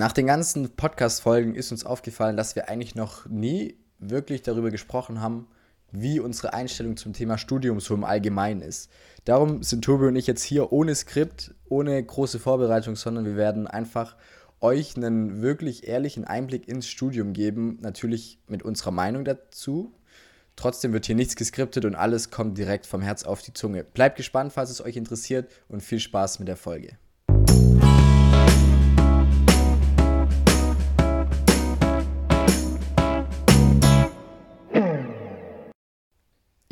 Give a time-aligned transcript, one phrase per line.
[0.00, 5.20] Nach den ganzen Podcast-Folgen ist uns aufgefallen, dass wir eigentlich noch nie wirklich darüber gesprochen
[5.20, 5.46] haben,
[5.92, 8.90] wie unsere Einstellung zum Thema Studium so im Allgemeinen ist.
[9.26, 13.66] Darum sind Tobi und ich jetzt hier ohne Skript, ohne große Vorbereitung, sondern wir werden
[13.66, 14.16] einfach
[14.62, 19.92] euch einen wirklich ehrlichen Einblick ins Studium geben, natürlich mit unserer Meinung dazu.
[20.56, 23.84] Trotzdem wird hier nichts geskriptet und alles kommt direkt vom Herz auf die Zunge.
[23.84, 26.96] Bleibt gespannt, falls es euch interessiert und viel Spaß mit der Folge.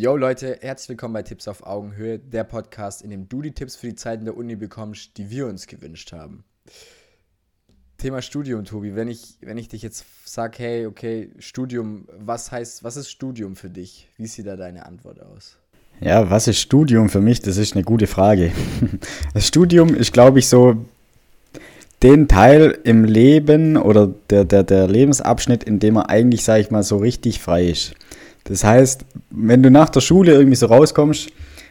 [0.00, 3.74] Yo Leute, herzlich willkommen bei Tipps auf Augenhöhe, der Podcast, in dem du die Tipps
[3.74, 6.44] für die Zeiten der Uni bekommst, die wir uns gewünscht haben.
[7.96, 8.94] Thema Studium, Tobi.
[8.94, 13.56] Wenn ich, wenn ich dich jetzt sage, hey, okay, Studium, was heißt, was ist Studium
[13.56, 14.08] für dich?
[14.16, 15.56] Wie sieht da deine Antwort aus?
[15.98, 17.42] Ja, was ist Studium für mich?
[17.42, 18.52] Das ist eine gute Frage.
[19.34, 20.76] Das Studium ist, glaube ich, so
[22.04, 26.70] den Teil im Leben oder der, der, der Lebensabschnitt, in dem man eigentlich, sage ich
[26.70, 27.96] mal, so richtig frei ist.
[28.44, 31.30] Das heißt, wenn du nach der Schule irgendwie so rauskommst,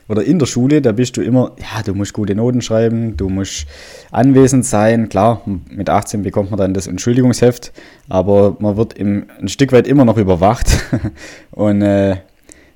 [0.09, 3.29] oder in der Schule, da bist du immer, ja, du musst gute Noten schreiben, du
[3.29, 3.67] musst
[4.11, 5.09] anwesend sein.
[5.09, 7.73] Klar, mit 18 bekommt man dann das Entschuldigungsheft,
[8.07, 10.69] aber man wird im, ein Stück weit immer noch überwacht.
[11.51, 12.17] Und äh,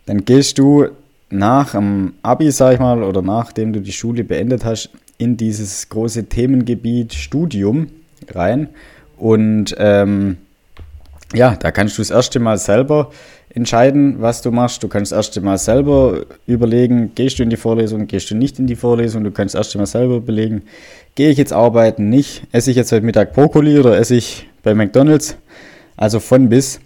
[0.05, 0.87] dann gehst du
[1.29, 5.87] nach dem Abi, sag ich mal, oder nachdem du die Schule beendet hast, in dieses
[5.87, 7.87] große Themengebiet Studium
[8.29, 8.67] rein.
[9.15, 10.37] Und ähm,
[11.33, 13.11] ja, da kannst du das erste Mal selber
[13.53, 14.83] entscheiden, was du machst.
[14.83, 18.67] Du kannst erst einmal selber überlegen, gehst du in die Vorlesung, gehst du nicht in
[18.67, 19.23] die Vorlesung.
[19.23, 20.63] Du kannst erst einmal selber überlegen,
[21.15, 22.43] gehe ich jetzt arbeiten, nicht.
[22.51, 25.37] Esse ich jetzt heute Mittag Brokkoli oder esse ich bei McDonalds?
[25.97, 26.79] Also von bis.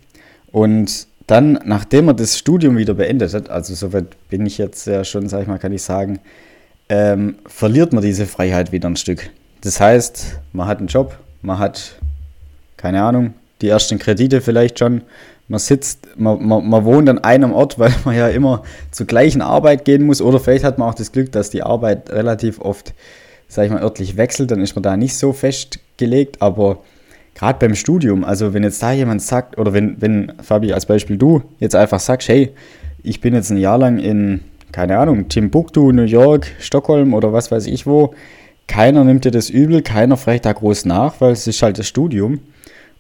[0.52, 5.04] Und dann, nachdem man das Studium wieder beendet hat, also soweit bin ich jetzt ja
[5.04, 6.20] schon, sag ich mal, kann ich sagen,
[6.90, 9.30] ähm, verliert man diese Freiheit wieder ein Stück.
[9.62, 11.96] Das heißt, man hat einen Job, man hat,
[12.78, 15.02] keine Ahnung, die ersten Kredite vielleicht schon,
[15.48, 19.42] man sitzt, man, man, man wohnt an einem Ort, weil man ja immer zur gleichen
[19.42, 20.22] Arbeit gehen muss.
[20.22, 22.94] Oder vielleicht hat man auch das Glück, dass die Arbeit relativ oft,
[23.48, 26.42] sag ich mal, örtlich wechselt, dann ist man da nicht so festgelegt.
[26.42, 26.80] Aber
[27.36, 31.18] gerade beim Studium, also wenn jetzt da jemand sagt, oder wenn, wenn, Fabi, als Beispiel
[31.18, 32.52] du jetzt einfach sagst, hey,
[33.04, 37.52] ich bin jetzt ein Jahr lang in, keine Ahnung, Timbuktu, New York, Stockholm oder was
[37.52, 38.16] weiß ich wo,
[38.68, 41.88] keiner nimmt dir das übel, keiner fragt da groß nach, weil es ist halt das
[41.88, 42.40] Studium.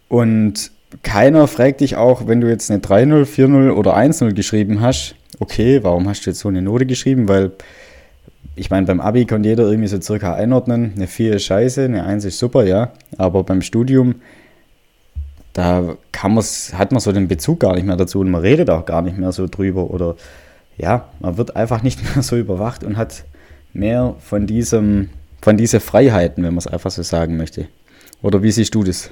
[0.08, 0.72] Und
[1.04, 5.84] keiner fragt dich auch, wenn du jetzt eine 3-0, 4-0 oder 1-0 geschrieben hast, okay,
[5.84, 7.28] warum hast du jetzt so eine Note geschrieben?
[7.28, 7.52] Weil
[8.56, 12.06] ich meine, beim Abi kann jeder irgendwie so circa einordnen, eine 4 ist scheiße, eine
[12.06, 12.92] 1 ist super, ja.
[13.18, 14.16] Aber beim Studium,
[15.54, 18.70] da kann man's, hat man so den Bezug gar nicht mehr dazu und man redet
[18.70, 20.16] auch gar nicht mehr so drüber oder
[20.78, 23.24] ja, man wird einfach nicht mehr so überwacht und hat
[23.74, 25.10] mehr von diesem,
[25.42, 27.68] von diese Freiheiten, wenn man es einfach so sagen möchte.
[28.22, 29.12] Oder wie siehst du das?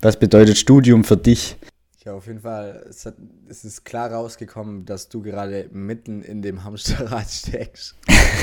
[0.00, 1.56] Was bedeutet Studium für dich?
[2.04, 2.86] Ja, auf jeden Fall.
[2.88, 3.16] Es, hat,
[3.48, 7.96] es ist klar rausgekommen, dass du gerade mitten in dem Hamsterrad steckst.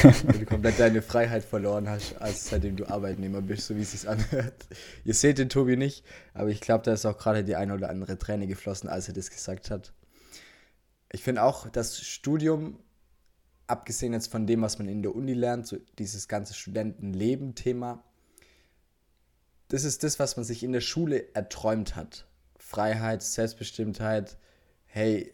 [0.04, 3.92] und du komplett deine Freiheit verloren hast, als seitdem du Arbeitnehmer bist, so wie es
[3.92, 4.68] sich anhört.
[5.06, 6.04] Ihr seht den Tobi nicht,
[6.34, 9.14] aber ich glaube, da ist auch gerade die eine oder andere Träne geflossen, als er
[9.14, 9.94] das gesagt hat.
[11.14, 12.80] Ich finde auch, das Studium,
[13.68, 18.04] abgesehen jetzt von dem, was man in der Uni lernt, so dieses ganze Studentenleben-Thema,
[19.74, 22.28] das ist das, was man sich in der Schule erträumt hat.
[22.60, 24.38] Freiheit, Selbstbestimmtheit.
[24.86, 25.34] Hey,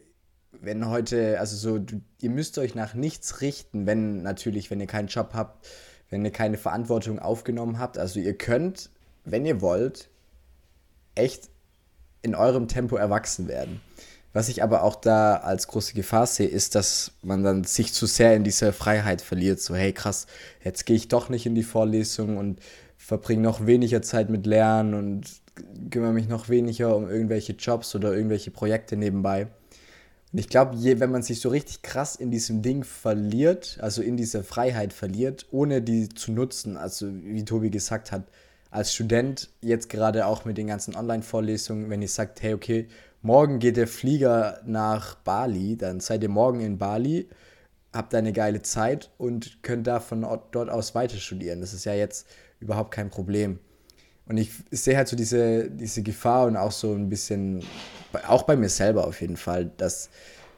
[0.54, 4.88] wenn heute, also so, du, ihr müsst euch nach nichts richten, wenn natürlich, wenn ihr
[4.88, 5.68] keinen Job habt,
[6.10, 7.98] wenn ihr keine Verantwortung aufgenommen habt.
[7.98, 8.92] Also ihr könnt,
[9.26, 10.10] wenn ihr wollt,
[11.16, 11.50] echt
[12.22, 13.82] in eurem Tempo erwachsen werden.
[14.32, 18.06] Was ich aber auch da als große Gefahr sehe, ist, dass man dann sich zu
[18.06, 19.60] sehr in dieser Freiheit verliert.
[19.60, 20.28] So, hey krass,
[20.64, 22.62] jetzt gehe ich doch nicht in die Vorlesung und
[23.10, 25.24] verbringe noch weniger Zeit mit Lernen und
[25.90, 29.48] kümmere mich noch weniger um irgendwelche Jobs oder irgendwelche Projekte nebenbei.
[30.32, 34.16] Und ich glaube, wenn man sich so richtig krass in diesem Ding verliert, also in
[34.16, 38.26] dieser Freiheit verliert, ohne die zu nutzen, also wie Tobi gesagt hat,
[38.70, 42.90] als Student jetzt gerade auch mit den ganzen Online-Vorlesungen, wenn ihr sagt, hey, okay,
[43.24, 47.28] morgen geht der Flieger nach Bali, dann seid ihr morgen in Bali,
[47.92, 50.22] habt eine geile Zeit und könnt da von
[50.52, 51.60] dort aus weiter studieren.
[51.60, 52.28] Das ist ja jetzt
[52.60, 53.60] überhaupt kein Problem.
[54.26, 57.64] Und ich, sehe halt so diese, diese Gefahr und auch so ein bisschen,
[58.28, 60.10] auch bei mir selber auf jeden Fall, dass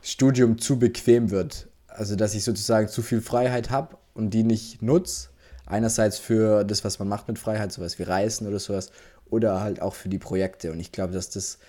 [0.01, 1.69] Studium zu bequem wird.
[1.88, 5.30] Also, dass ich sozusagen zu viel Freiheit habe und die nicht nutze.
[5.65, 8.92] Einerseits für das, was man macht mit Freiheit, sowas wie Reisen oder sowas,
[9.30, 10.71] oder halt auch für die Projekte.
[10.71, 11.59] Und ich glaube, dass das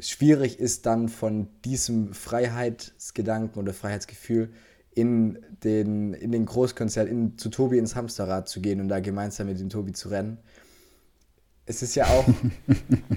[0.00, 4.50] schwierig ist, dann von diesem Freiheitsgedanken oder Freiheitsgefühl
[4.94, 9.46] in den, in den Großkonzert, in, zu Tobi ins Hamsterrad zu gehen und da gemeinsam
[9.46, 10.38] mit dem Tobi zu rennen.
[11.66, 12.26] es ist ja auch,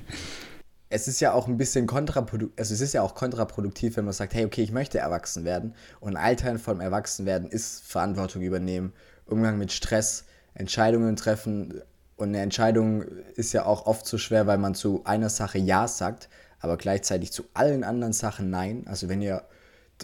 [0.89, 4.13] es ist ja auch ein bisschen kontraproduktiv, also es ist ja auch kontraproduktiv, wenn man
[4.13, 5.73] sagt, hey, okay, ich möchte erwachsen werden.
[5.99, 8.93] Und ein Teil vom Erwachsenwerden ist Verantwortung übernehmen,
[9.25, 11.81] Umgang mit Stress, Entscheidungen treffen.
[12.15, 13.03] Und eine Entscheidung
[13.35, 16.29] ist ja auch oft so schwer, weil man zu einer Sache Ja sagt,
[16.59, 18.85] aber gleichzeitig zu allen anderen Sachen Nein.
[18.87, 19.43] Also wenn ihr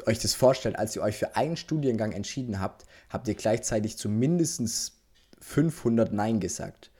[0.06, 4.10] euch das vorstellt, als ihr euch für einen Studiengang entschieden habt, habt ihr gleichzeitig zu
[4.10, 5.00] mindestens
[5.42, 6.92] 500 Nein gesagt.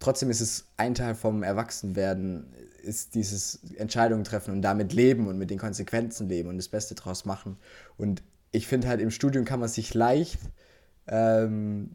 [0.00, 2.52] Trotzdem ist es ein Teil vom Erwachsenwerden,
[2.82, 6.96] ist dieses Entscheidungen treffen und damit leben und mit den Konsequenzen leben und das Beste
[6.96, 7.56] draus machen.
[7.96, 10.40] Und ich finde halt, im Studium kann man sich leicht
[11.06, 11.90] ähm,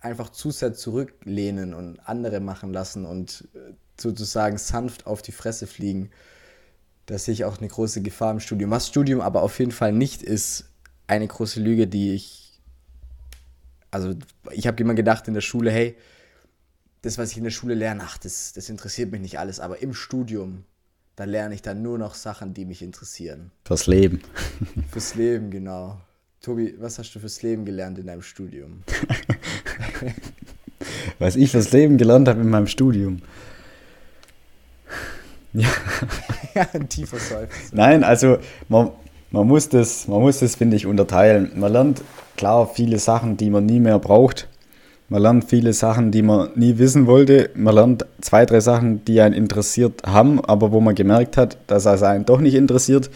[0.00, 5.66] einfach zu sehr zurücklehnen und andere machen lassen und äh, sozusagen sanft auf die Fresse
[5.66, 6.10] fliegen.
[7.06, 8.70] Da sehe ich auch eine große Gefahr im Studium.
[8.70, 10.66] Was Studium aber auf jeden Fall nicht ist,
[11.06, 12.60] eine große Lüge, die ich.
[13.90, 14.14] Also,
[14.52, 15.96] ich habe immer gedacht in der Schule, hey,
[17.02, 19.60] das, was ich in der Schule lerne, ach, das, das interessiert mich nicht alles.
[19.60, 20.64] Aber im Studium,
[21.16, 23.50] da lerne ich dann nur noch Sachen, die mich interessieren.
[23.64, 24.22] Fürs Leben.
[24.90, 26.00] Fürs Leben, genau.
[26.40, 28.82] Tobi, was hast du fürs Leben gelernt in deinem Studium?
[31.18, 33.22] was ich fürs Leben gelernt habe in meinem Studium.
[35.52, 35.68] Ja.
[36.54, 37.46] Ja, ein tiefer Seufzer.
[37.72, 38.38] Nein, also
[38.68, 38.90] man,
[39.30, 41.52] man muss das, man muss das, finde ich, unterteilen.
[41.56, 42.02] Man lernt
[42.36, 44.48] klar viele Sachen, die man nie mehr braucht.
[45.08, 47.50] Man lernt viele Sachen, die man nie wissen wollte.
[47.54, 51.84] Man lernt zwei, drei Sachen, die einen interessiert haben, aber wo man gemerkt hat, dass
[51.84, 53.10] es einen doch nicht interessiert.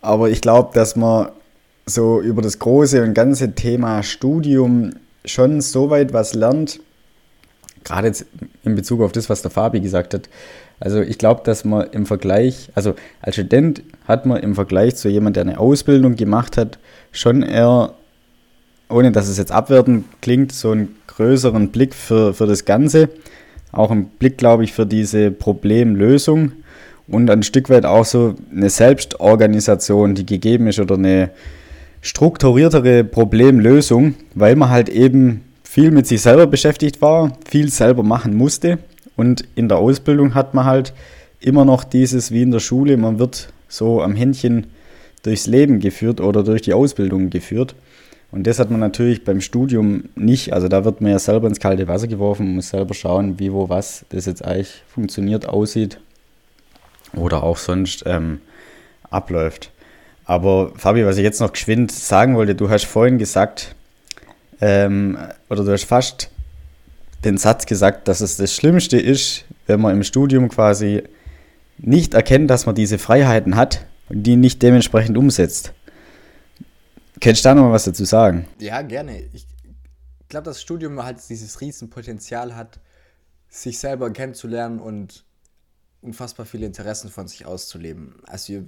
[0.00, 1.28] Aber ich glaube, dass man
[1.84, 4.92] so über das große und ganze Thema Studium
[5.24, 6.80] schon so weit was lernt,
[7.84, 8.26] gerade jetzt
[8.62, 10.28] in Bezug auf das, was der Fabi gesagt hat,
[10.80, 15.10] also ich glaube, dass man im Vergleich, also als Student hat man im Vergleich zu
[15.10, 16.78] jemand, der eine Ausbildung gemacht hat,
[17.12, 17.92] schon eher,
[18.88, 23.10] ohne dass es jetzt abwertend klingt, so einen größeren Blick für, für das Ganze.
[23.72, 26.52] Auch einen Blick, glaube ich, für diese Problemlösung
[27.06, 31.30] und ein Stück weit auch so eine Selbstorganisation, die gegeben ist oder eine
[32.00, 38.34] strukturiertere Problemlösung, weil man halt eben viel mit sich selber beschäftigt war, viel selber machen
[38.34, 38.78] musste
[39.16, 40.92] und in der Ausbildung hat man halt
[41.40, 44.66] immer noch dieses wie in der Schule, man wird so am Händchen
[45.22, 47.74] durchs Leben geführt oder durch die Ausbildung geführt.
[48.32, 50.52] Und das hat man natürlich beim Studium nicht.
[50.52, 53.52] Also da wird man ja selber ins kalte Wasser geworfen, man muss selber schauen, wie,
[53.52, 55.98] wo, was das jetzt eigentlich funktioniert, aussieht
[57.14, 58.40] oder auch sonst ähm,
[59.10, 59.70] abläuft.
[60.24, 63.74] Aber Fabi, was ich jetzt noch geschwind sagen wollte, du hast vorhin gesagt,
[64.60, 65.18] ähm,
[65.48, 66.30] oder du hast fast
[67.24, 71.02] den Satz gesagt, dass es das Schlimmste ist, wenn man im Studium quasi
[71.78, 75.72] nicht erkennt, dass man diese Freiheiten hat und die nicht dementsprechend umsetzt.
[77.20, 78.46] Kennst du da noch mal was dazu sagen?
[78.58, 79.22] Ja, gerne.
[79.32, 79.46] Ich
[80.28, 82.80] glaube, das Studium halt dieses Riesenpotenzial hat,
[83.48, 85.24] sich selber kennenzulernen und
[86.00, 88.14] unfassbar viele Interessen von sich auszuleben.
[88.26, 88.62] Also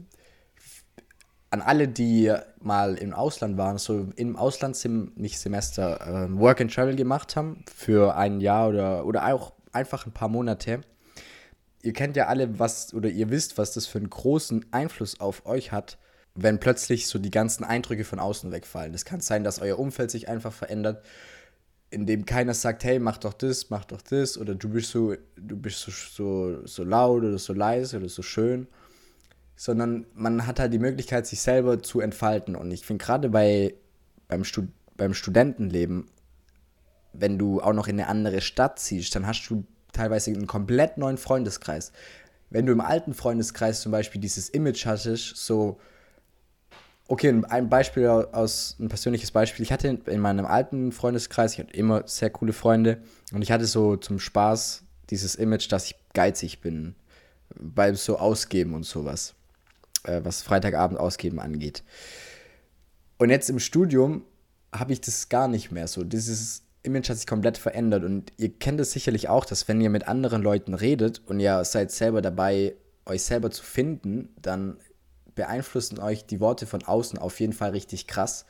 [1.53, 4.83] an alle, die mal im Ausland waren, so im Ausland
[5.19, 10.07] nicht Semester, äh, Work and Travel gemacht haben für ein Jahr oder, oder auch einfach
[10.07, 10.81] ein paar Monate.
[11.83, 15.45] Ihr kennt ja alle, was, oder ihr wisst, was das für einen großen Einfluss auf
[15.45, 15.99] euch hat,
[16.35, 18.95] wenn plötzlich so die ganzen Eindrücke von außen wegfallen.
[18.95, 21.05] Es kann sein, dass euer Umfeld sich einfach verändert,
[21.91, 25.57] indem keiner sagt, hey, mach doch das, mach doch das, oder du bist so, du
[25.59, 28.69] bist so, so, so laut oder so leise oder so schön
[29.57, 32.57] sondern man hat halt die Möglichkeit, sich selber zu entfalten.
[32.57, 33.75] Und ich finde gerade bei,
[34.29, 36.09] beim, Stud beim Studentenleben,
[37.13, 40.97] wenn du auch noch in eine andere Stadt ziehst, dann hast du teilweise einen komplett
[40.99, 41.93] neuen Freundeskreis.
[42.51, 45.79] Wenn du im alten Freundeskreis zum Beispiel dieses Image hattest, so,
[47.09, 49.63] okay, ein Beispiel aus, ein persönliches Beispiel.
[49.63, 53.67] Ich hatte in meinem alten Freundeskreis, ich hatte immer sehr coole Freunde und ich hatte
[53.67, 56.95] so zum Spaß dieses Image, dass ich geizig bin,
[57.55, 59.35] beim so Ausgeben und sowas
[60.05, 61.83] äh, was Freitagabend ausgeben angeht.
[63.19, 64.25] Und jetzt im Studium
[64.73, 66.03] habe ich das gar nicht mehr so.
[66.05, 69.91] Dieses Image hat sich komplett verändert und ihr kennt es sicherlich auch, dass wenn ihr
[69.91, 72.75] mit anderen Leuten redet und ihr seid selber dabei,
[73.07, 74.79] euch selber zu finden, dann
[75.35, 78.45] beeinflussen euch die Worte von außen auf jeden Fall richtig krass.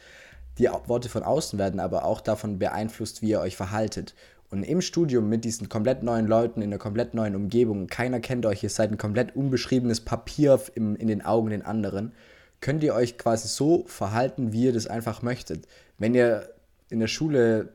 [0.58, 4.14] Die Worte von außen werden aber auch davon beeinflusst, wie ihr euch verhaltet.
[4.52, 8.44] Und im Studium mit diesen komplett neuen Leuten in einer komplett neuen Umgebung, keiner kennt
[8.44, 12.12] euch, ihr seid ein komplett unbeschriebenes Papier im, in den Augen den anderen,
[12.60, 15.66] könnt ihr euch quasi so verhalten, wie ihr das einfach möchtet.
[15.96, 16.50] Wenn ihr
[16.90, 17.70] in der Schule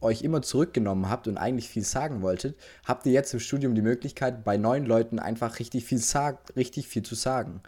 [0.00, 3.82] euch immer zurückgenommen habt und eigentlich viel sagen wolltet, habt ihr jetzt im Studium die
[3.82, 7.60] Möglichkeit, bei neuen Leuten einfach richtig viel, sag, richtig viel zu sagen.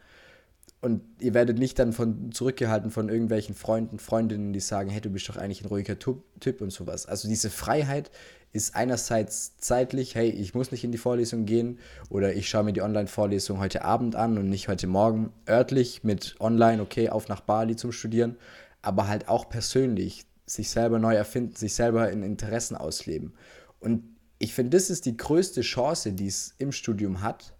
[0.81, 5.11] Und ihr werdet nicht dann von zurückgehalten von irgendwelchen Freunden, Freundinnen, die sagen, hey, du
[5.11, 7.07] bist doch eigentlich ein ruhiger Typ und sowas.
[7.07, 8.11] Also diese Freiheit
[8.53, 12.73] ist einerseits zeitlich, hey, ich muss nicht in die Vorlesung gehen oder ich schaue mir
[12.73, 17.41] die Online-Vorlesung heute Abend an und nicht heute Morgen örtlich mit online, okay, auf nach
[17.41, 18.37] Bali zum Studieren,
[18.83, 23.35] aber halt auch persönlich, sich selber neu erfinden, sich selber in Interessen ausleben.
[23.79, 24.03] Und
[24.39, 27.55] ich finde, das ist die größte Chance, die es im Studium hat,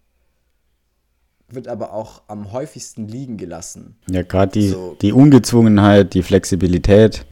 [1.53, 3.97] wird aber auch am häufigsten liegen gelassen.
[4.09, 4.97] Ja, gerade die, so.
[5.01, 7.25] die Ungezwungenheit, die Flexibilität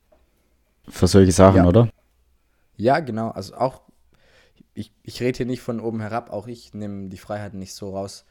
[0.88, 1.68] für solche Sachen, ja.
[1.68, 1.90] oder?
[2.78, 3.30] Ja, genau.
[3.30, 3.82] Also auch,
[4.74, 7.92] ich, ich rede hier nicht von oben herab, auch ich nehme die Freiheiten nicht so
[7.92, 8.26] raus,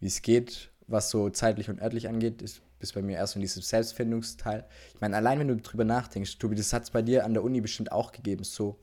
[0.00, 3.40] wie es geht, was so zeitlich und örtlich angeht, ist bis bei mir erst in
[3.40, 4.66] diesem Selbstfindungsteil.
[4.94, 7.42] Ich meine, allein wenn du drüber nachdenkst, Tobi, das hat es bei dir an der
[7.42, 8.78] Uni bestimmt auch gegeben, so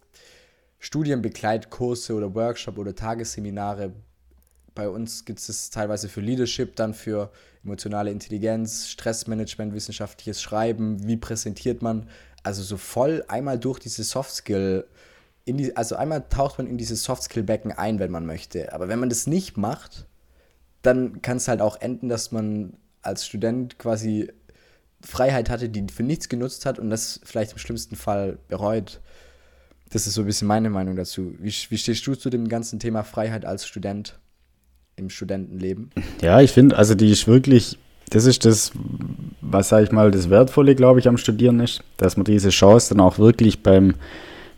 [0.79, 3.93] Studienbegleitkurse oder Workshop oder Tagesseminare,
[4.75, 7.31] bei uns gibt es teilweise für Leadership, dann für
[7.63, 12.07] emotionale Intelligenz, Stressmanagement, wissenschaftliches Schreiben, wie präsentiert man.
[12.43, 14.85] Also so voll einmal durch diese Softskill,
[15.45, 18.73] in die, also einmal taucht man in dieses Softskill-Becken ein, wenn man möchte.
[18.73, 20.05] Aber wenn man das nicht macht,
[20.81, 24.31] dann kann es halt auch enden, dass man als Student quasi
[25.03, 29.01] Freiheit hatte, die für nichts genutzt hat und das vielleicht im schlimmsten Fall bereut.
[29.89, 31.35] Das ist so ein bisschen meine Meinung dazu.
[31.39, 34.19] Wie, wie stehst du zu dem ganzen Thema Freiheit als Student?
[34.95, 35.91] Im Studentenleben.
[36.21, 37.77] Ja, ich finde, also die ist wirklich,
[38.09, 38.71] das ist das,
[39.41, 42.93] was sage ich mal, das Wertvolle, glaube ich, am Studieren ist, dass man diese Chance
[42.93, 43.95] dann auch wirklich beim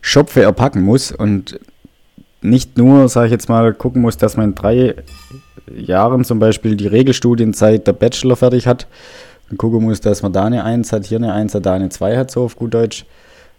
[0.00, 1.58] Schopfe erpacken muss und
[2.42, 4.94] nicht nur, sage ich jetzt mal, gucken muss, dass man in drei
[5.74, 8.86] Jahren zum Beispiel die Regelstudienzeit der Bachelor fertig hat
[9.50, 11.88] und gucken muss, dass man da eine Eins hat, hier eine Eins hat, da eine
[11.88, 13.06] Zwei hat, so auf gut Deutsch,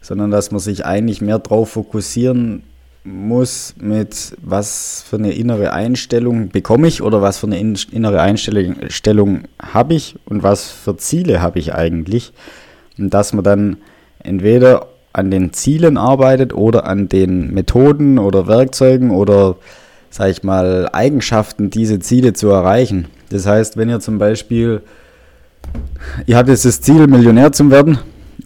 [0.01, 2.63] sondern dass man sich eigentlich mehr darauf fokussieren
[3.06, 9.44] muss mit was für eine innere Einstellung bekomme ich oder was für eine innere Einstellung
[9.62, 12.34] habe ich und was für Ziele habe ich eigentlich.
[12.98, 13.78] Und dass man dann
[14.24, 19.56] entweder an den Zielen arbeitet oder an den Methoden oder Werkzeugen oder,
[20.10, 23.08] sag ich mal, Eigenschaften, diese Ziele zu erreichen.
[23.30, 24.82] Das heißt, wenn ihr zum Beispiel,
[26.26, 28.00] ihr habt jetzt das Ziel, Millionär zu werden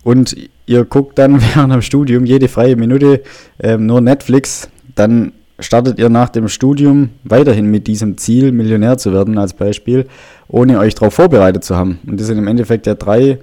[0.10, 0.36] und
[0.66, 3.22] ihr guckt dann während dem Studium jede freie Minute
[3.60, 9.14] ähm, nur Netflix, dann startet ihr nach dem Studium weiterhin mit diesem Ziel, Millionär zu
[9.14, 10.08] werden als Beispiel,
[10.48, 12.00] ohne euch darauf vorbereitet zu haben.
[12.08, 13.38] Und das sind im Endeffekt ja drei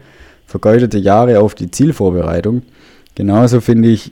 [0.46, 2.62] vergeudete Jahre auf die Zielvorbereitung.
[3.14, 4.10] Genauso finde ich,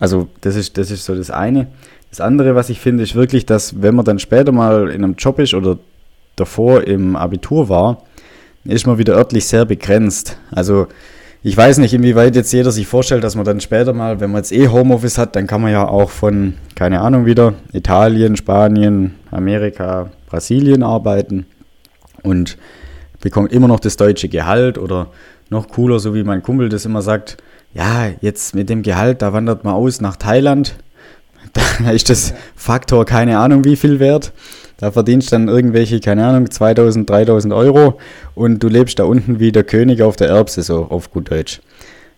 [0.00, 1.68] also das ist, das ist so das eine.
[2.10, 5.14] Das andere, was ich finde, ist wirklich, dass wenn man dann später mal in einem
[5.14, 5.78] Job ist oder
[6.34, 8.02] davor im Abitur war,
[8.64, 10.38] ist man wieder örtlich sehr begrenzt.
[10.50, 10.88] Also
[11.42, 14.40] ich weiß nicht, inwieweit jetzt jeder sich vorstellt, dass man dann später mal, wenn man
[14.40, 19.14] jetzt eh Homeoffice hat, dann kann man ja auch von, keine Ahnung wieder, Italien, Spanien,
[19.30, 21.46] Amerika, Brasilien arbeiten
[22.22, 22.58] und
[23.20, 25.08] bekommt immer noch das deutsche Gehalt oder
[25.48, 27.36] noch cooler, so wie mein Kumpel das immer sagt,
[27.72, 30.74] ja, jetzt mit dem Gehalt, da wandert man aus nach Thailand,
[31.84, 34.32] da ist das Faktor keine Ahnung wie viel wert.
[34.78, 37.98] Da verdienst du dann irgendwelche, keine Ahnung, 2000, 3000 Euro
[38.36, 41.60] und du lebst da unten wie der König auf der Erbse, so auf gut Deutsch.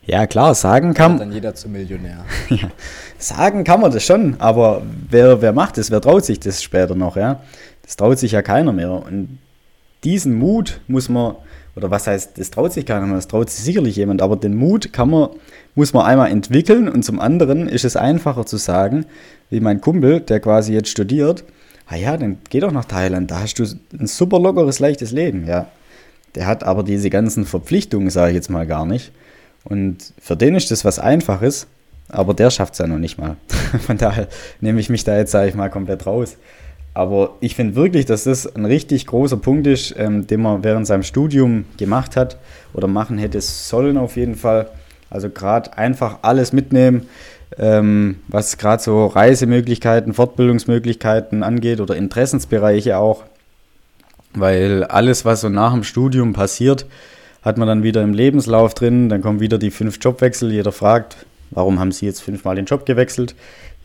[0.05, 1.21] Ja, klar, sagen kann man.
[1.21, 2.25] dann jeder zum Millionär.
[2.51, 2.71] ja,
[3.19, 5.91] sagen kann man das schon, aber wer, wer macht das?
[5.91, 7.17] Wer traut sich das später noch?
[7.17, 7.41] Ja?
[7.83, 8.91] Das traut sich ja keiner mehr.
[8.91, 9.39] Und
[10.05, 11.37] diesen Mut muss man,
[11.77, 14.55] oder was heißt, das traut sich keiner mehr, das traut sich sicherlich jemand, aber den
[14.55, 15.31] Mut kann man,
[15.75, 19.07] muss man einmal entwickeln und zum anderen ist es einfacher zu sagen,
[19.49, 21.45] wie mein Kumpel, der quasi jetzt studiert,
[21.91, 23.65] ah ja, dann geh doch nach Thailand, da hast du
[23.99, 25.67] ein super lockeres, leichtes Leben, ja.
[26.37, 29.11] Der hat aber diese ganzen Verpflichtungen, sage ich jetzt mal, gar nicht.
[29.65, 31.67] Und für den ist das was Einfaches,
[32.09, 33.37] aber der schafft es ja noch nicht mal.
[33.87, 34.29] Von daher
[34.61, 36.37] nehme ich mich da jetzt, sage ich mal, komplett raus.
[36.95, 40.87] Aber ich finde wirklich, dass das ein richtig großer Punkt ist, ähm, den man während
[40.87, 42.39] seinem Studium gemacht hat
[42.73, 44.71] oder machen hätte sollen auf jeden Fall.
[45.09, 47.09] Also gerade einfach alles mitnehmen,
[47.59, 53.25] ähm, was gerade so Reisemöglichkeiten, Fortbildungsmöglichkeiten angeht oder Interessensbereiche auch.
[54.33, 56.87] Weil alles, was so nach dem Studium passiert,
[57.43, 59.09] hat man dann wieder im Lebenslauf drin.
[59.09, 60.53] Dann kommen wieder die fünf Jobwechsel.
[60.53, 63.35] Jeder fragt, warum haben Sie jetzt fünfmal den Job gewechselt?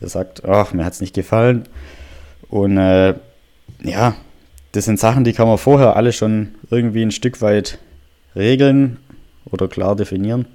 [0.00, 1.64] Er sagt, ach, mir hat es nicht gefallen.
[2.48, 3.14] Und äh,
[3.82, 4.14] ja,
[4.72, 7.78] das sind Sachen, die kann man vorher alle schon irgendwie ein Stück weit
[8.36, 8.98] regeln
[9.46, 10.46] oder klar definieren.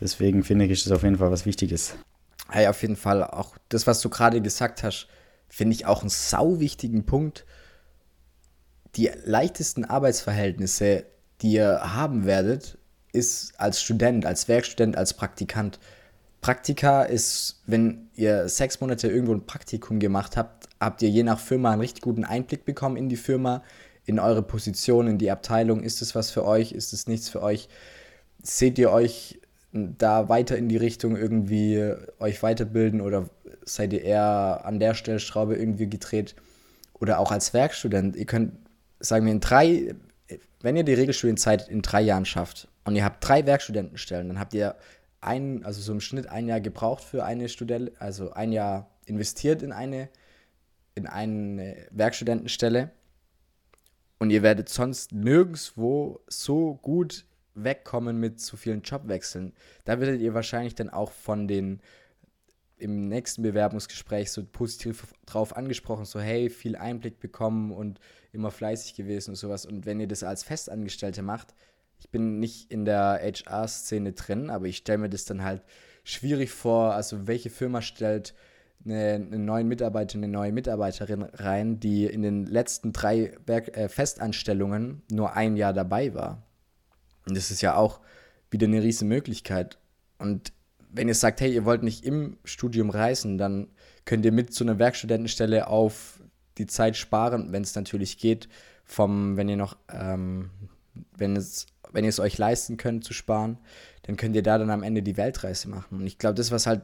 [0.00, 1.94] Deswegen finde ich, ist das auf jeden Fall was Wichtiges.
[2.52, 5.08] Hey, auf jeden Fall auch das, was du gerade gesagt hast,
[5.48, 7.46] finde ich auch einen sau wichtigen Punkt.
[8.96, 11.06] Die leichtesten Arbeitsverhältnisse,
[11.40, 12.76] die ihr haben werdet,
[13.12, 15.78] ist als Student, als Werkstudent, als Praktikant.
[16.42, 21.40] Praktika ist, wenn ihr sechs Monate irgendwo ein Praktikum gemacht habt, habt ihr je nach
[21.40, 23.62] Firma einen richtig guten Einblick bekommen in die Firma,
[24.04, 25.82] in eure Position, in die Abteilung.
[25.82, 26.72] Ist es was für euch?
[26.72, 27.70] Ist es nichts für euch?
[28.42, 29.40] Seht ihr euch
[29.72, 33.30] da weiter in die Richtung irgendwie euch weiterbilden oder
[33.64, 36.34] seid ihr eher an der Stellschraube irgendwie gedreht?
[36.94, 38.52] Oder auch als Werkstudent, ihr könnt,
[39.00, 39.94] sagen wir, in drei,
[40.60, 44.54] wenn ihr die Regelstudienzeit in drei Jahren schafft und ihr habt drei Werkstudentenstellen, dann habt
[44.54, 44.76] ihr
[45.20, 49.62] ein, also so im Schnitt ein Jahr gebraucht für eine Student, also ein Jahr investiert
[49.62, 50.08] in eine,
[50.94, 52.90] in eine Werkstudentenstelle
[54.18, 57.24] und ihr werdet sonst nirgendwo so gut
[57.54, 59.52] wegkommen mit zu vielen Jobwechseln.
[59.84, 61.80] Da werdet ihr wahrscheinlich dann auch von den
[62.82, 68.00] im nächsten Bewerbungsgespräch so positiv drauf angesprochen, so hey, viel Einblick bekommen und
[68.32, 69.66] immer fleißig gewesen und sowas.
[69.66, 71.54] Und wenn ihr das als Festangestellte macht,
[72.00, 75.62] ich bin nicht in der HR-Szene drin, aber ich stelle mir das dann halt
[76.02, 76.94] schwierig vor.
[76.94, 78.34] Also, welche Firma stellt
[78.84, 83.88] eine, einen neuen Mitarbeiter, eine neue Mitarbeiterin rein, die in den letzten drei Werk äh,
[83.88, 86.42] Festanstellungen nur ein Jahr dabei war?
[87.26, 88.00] Und das ist ja auch
[88.50, 89.78] wieder eine riesen Möglichkeit.
[90.18, 90.52] Und
[90.90, 93.68] wenn ihr sagt, hey, ihr wollt nicht im Studium reisen, dann
[94.04, 96.20] könnt ihr mit zu einer Werkstudentenstelle auf
[96.58, 98.48] die Zeit sparen, wenn es natürlich geht,
[98.84, 100.50] vom, wenn ihr noch, ähm,
[101.16, 103.58] wenn es wenn ihr es euch leisten könnt zu sparen,
[104.02, 106.00] dann könnt ihr da dann am Ende die Weltreise machen.
[106.00, 106.82] Und ich glaube, das, was halt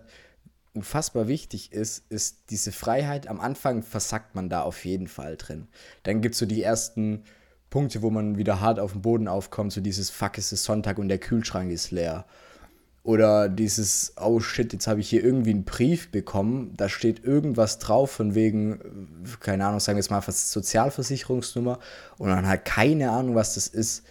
[0.75, 3.27] unfassbar wichtig ist, ist diese Freiheit.
[3.27, 5.69] Am Anfang versackt man da auf jeden Fall drin.
[6.03, 7.25] Dann gibt es so die ersten
[7.71, 10.99] Punkte, wo man wieder hart auf den Boden aufkommt, so dieses Fuck, es ist Sonntag
[10.99, 12.25] und der Kühlschrank ist leer.
[13.03, 17.79] Oder dieses, oh shit, jetzt habe ich hier irgendwie einen Brief bekommen, da steht irgendwas
[17.79, 21.79] drauf von wegen, keine Ahnung, sagen wir jetzt mal Sozialversicherungsnummer
[22.19, 24.05] und man hat keine Ahnung, was das ist.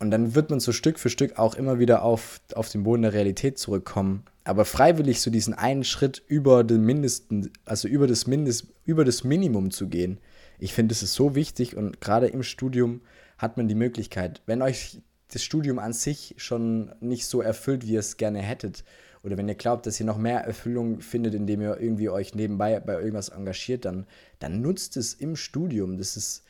[0.00, 3.02] Und dann wird man so Stück für Stück auch immer wieder auf, auf den Boden
[3.02, 4.24] der Realität zurückkommen.
[4.42, 9.24] Aber freiwillig so diesen einen Schritt über den Mindesten, also über das Mindest, über das
[9.24, 10.18] Minimum zu gehen.
[10.58, 13.00] Ich finde, das ist so wichtig und gerade im Studium
[13.38, 15.00] hat man die Möglichkeit, wenn euch
[15.32, 18.84] das Studium an sich schon nicht so erfüllt, wie ihr es gerne hättet,
[19.22, 22.78] oder wenn ihr glaubt, dass ihr noch mehr Erfüllung findet, indem ihr irgendwie euch nebenbei
[22.80, 24.06] bei irgendwas engagiert, dann,
[24.38, 25.96] dann nutzt es im Studium.
[25.96, 26.44] Das ist,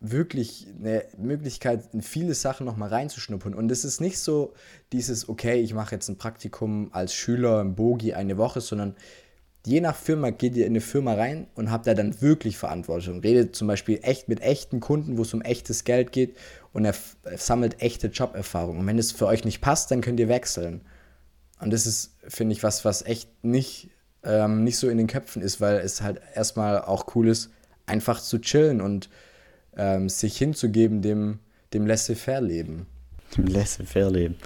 [0.00, 3.54] wirklich eine Möglichkeit, in viele Sachen nochmal reinzuschnuppern.
[3.54, 4.54] Und es ist nicht so
[4.92, 8.94] dieses, okay, ich mache jetzt ein Praktikum als Schüler im Bogi eine Woche, sondern
[9.68, 13.20] je nach Firma geht ihr in eine Firma rein und habt da dann wirklich Verantwortung.
[13.20, 16.36] Redet zum Beispiel echt mit echten Kunden, wo es um echtes Geld geht
[16.72, 16.94] und er,
[17.36, 18.78] sammelt echte Joberfahrung.
[18.78, 20.80] Und wenn es für euch nicht passt, dann könnt ihr wechseln.
[21.60, 23.90] Und das ist, finde ich, was, was echt nicht,
[24.24, 27.50] ähm, nicht so in den Köpfen ist, weil es halt erstmal auch cool ist,
[27.84, 29.10] einfach zu chillen und
[29.76, 31.40] ähm, sich hinzugeben dem,
[31.74, 32.86] dem Laissez-faire-Leben.
[33.36, 34.36] Dem Laissez-faire-Leben.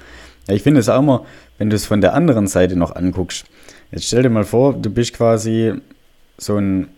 [0.48, 1.24] Ja, ich finde es auch immer,
[1.58, 3.44] wenn du es von der anderen Seite noch anguckst.
[3.90, 5.74] Jetzt stell dir mal vor, du bist quasi
[6.38, 6.88] so ein,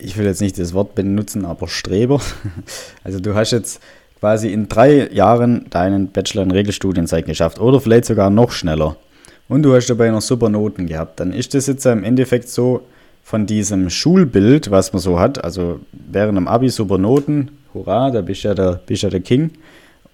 [0.00, 2.20] ich will jetzt nicht das Wort benutzen, aber Streber.
[3.04, 3.80] Also du hast jetzt
[4.20, 8.96] quasi in drei Jahren deinen Bachelor in Regelstudienzeit geschafft oder vielleicht sogar noch schneller.
[9.48, 11.20] Und du hast dabei noch super Noten gehabt.
[11.20, 12.82] Dann ist das jetzt im Endeffekt so,
[13.28, 18.22] von diesem Schulbild, was man so hat, also während dem Abi super Noten, hurra, da
[18.22, 19.50] bist ja der, bist ja der King.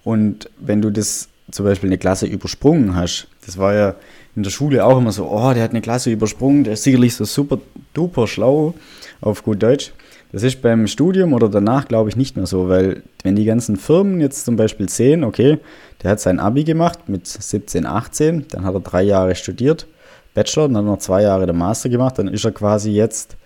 [0.03, 3.95] Und wenn du das zum Beispiel eine Klasse übersprungen hast, das war ja
[4.35, 7.15] in der Schule auch immer so, oh, der hat eine Klasse übersprungen, der ist sicherlich
[7.15, 7.59] so super
[7.93, 8.73] duper schlau,
[9.21, 9.93] auf gut Deutsch.
[10.31, 13.77] Das ist beim Studium oder danach, glaube ich, nicht mehr so, weil wenn die ganzen
[13.77, 15.59] Firmen jetzt zum Beispiel sehen, okay,
[16.03, 19.87] der hat sein Abi gemacht mit 17, 18, dann hat er drei Jahre studiert
[20.35, 23.37] Bachelor dann noch zwei Jahre den Master gemacht, dann ist er quasi jetzt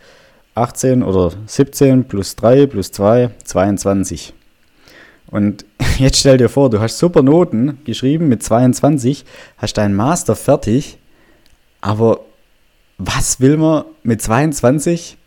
[0.56, 4.34] 18 oder 17 plus 3 plus 2, 22.
[5.28, 5.64] Und
[6.10, 9.26] jetzt stell dir vor, du hast super Noten geschrieben mit 22,
[9.58, 10.98] hast deinen Master fertig,
[11.82, 12.22] aber
[12.98, 15.18] was will man mit 22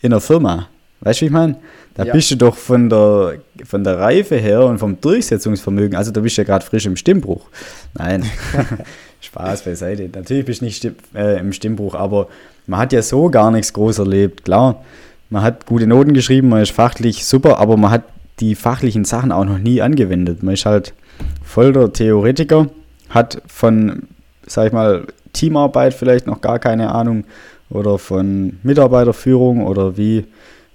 [0.00, 0.68] in der Firma?
[1.00, 1.56] Weißt du, wie ich meine?
[1.94, 2.12] Da ja.
[2.12, 6.38] bist du doch von der, von der Reife her und vom Durchsetzungsvermögen, also da bist
[6.38, 7.46] du ja gerade frisch im Stimmbruch.
[7.94, 8.24] Nein,
[9.20, 10.08] Spaß beiseite.
[10.14, 12.28] Natürlich bist du nicht stimm, äh, im Stimmbruch, aber
[12.66, 14.44] man hat ja so gar nichts groß erlebt.
[14.44, 14.82] Klar,
[15.28, 18.04] man hat gute Noten geschrieben, man ist fachlich super, aber man hat
[18.40, 20.42] die fachlichen Sachen auch noch nie angewendet.
[20.42, 20.94] Man ist halt
[21.44, 22.68] voll der Theoretiker,
[23.08, 24.04] hat von,
[24.46, 27.24] sag ich mal, Teamarbeit vielleicht noch gar keine Ahnung
[27.70, 30.24] oder von Mitarbeiterführung oder wie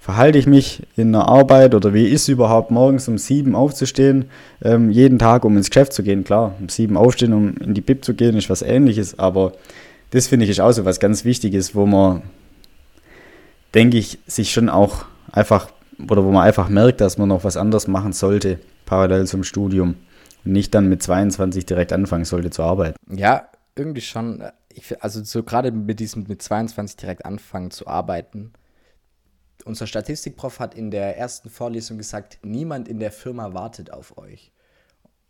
[0.00, 4.26] verhalte ich mich in der Arbeit oder wie ist überhaupt morgens um sieben aufzustehen,
[4.62, 6.24] ähm, jeden Tag, um ins Geschäft zu gehen.
[6.24, 9.52] Klar, um sieben aufstehen, um in die Bib zu gehen, ist was ähnliches, aber
[10.10, 12.22] das finde ich ist auch so was ganz Wichtiges, wo man,
[13.74, 15.68] denke ich, sich schon auch einfach,
[16.08, 19.96] oder wo man einfach merkt, dass man noch was anderes machen sollte, parallel zum Studium.
[20.44, 22.96] Und nicht dann mit 22 direkt anfangen sollte zu arbeiten.
[23.10, 24.44] Ja, irgendwie schon.
[24.72, 28.52] Ich, also so gerade mit diesem mit 22 direkt anfangen zu arbeiten,
[29.64, 34.52] unser Statistikprof hat in der ersten Vorlesung gesagt, niemand in der Firma wartet auf euch.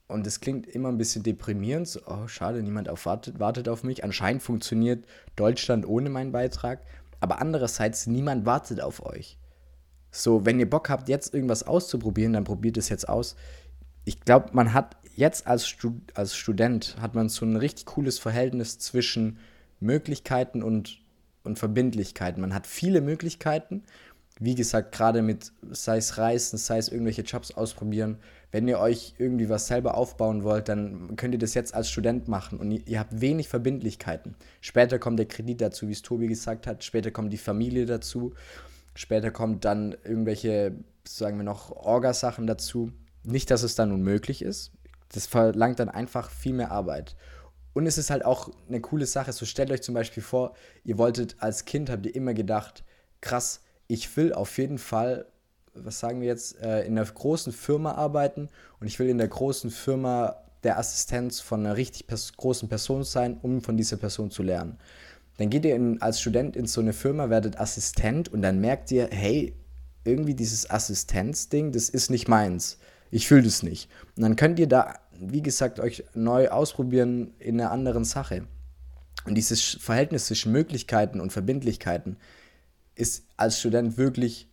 [0.06, 1.88] Und es klingt immer ein bisschen deprimierend.
[1.88, 4.04] So, oh, schade, niemand auf wartet, wartet auf mich.
[4.04, 5.04] Anscheinend funktioniert
[5.36, 6.80] Deutschland ohne meinen Beitrag.
[7.20, 9.37] Aber andererseits, niemand wartet auf euch.
[10.18, 13.36] So, wenn ihr Bock habt, jetzt irgendwas auszuprobieren, dann probiert es jetzt aus.
[14.04, 18.18] Ich glaube, man hat jetzt als, Stud als Student hat man so ein richtig cooles
[18.18, 19.38] Verhältnis zwischen
[19.78, 20.98] Möglichkeiten und,
[21.44, 22.40] und Verbindlichkeiten.
[22.40, 23.84] Man hat viele Möglichkeiten.
[24.40, 28.18] Wie gesagt, gerade mit, sei es Reisen, sei es irgendwelche Jobs ausprobieren,
[28.50, 32.26] wenn ihr euch irgendwie was selber aufbauen wollt, dann könnt ihr das jetzt als Student
[32.26, 34.34] machen und ihr, habt wenig Verbindlichkeiten.
[34.60, 38.34] Später kommt der Kredit dazu, wie es Tobi gesagt hat, später kommt die Familie dazu,
[38.98, 40.72] später kommt dann irgendwelche,
[41.06, 42.92] sagen wir noch, Orgasachen dazu.
[43.22, 44.72] Nicht, dass es dann unmöglich ist,
[45.12, 47.16] das verlangt dann einfach viel mehr Arbeit.
[47.74, 49.32] Und es ist halt auch eine coole Sache.
[49.32, 52.84] So stellt euch zum Beispiel vor, ihr wolltet als Kind, habt ihr immer gedacht,
[53.20, 55.26] krass, ich will auf jeden Fall
[55.84, 58.48] was sagen wir jetzt, äh, in einer großen Firma arbeiten
[58.80, 62.06] und ich will in der großen Firma der Assistenz von einer richtig
[62.36, 64.78] großen Person sein, um von dieser Person zu lernen.
[65.38, 68.90] Dann geht ihr in, als Student in so eine Firma, werdet Assistent und dann merkt
[68.90, 69.54] ihr, hey,
[70.04, 72.78] irgendwie dieses Assistenzding, das ist nicht meins.
[73.10, 73.88] Ich fühle das nicht.
[74.16, 78.46] Und dann könnt ihr da, wie gesagt, euch neu ausprobieren in einer anderen Sache.
[79.24, 82.16] Und dieses Verhältnis zwischen Möglichkeiten und Verbindlichkeiten
[82.94, 84.48] ist als Student wirklich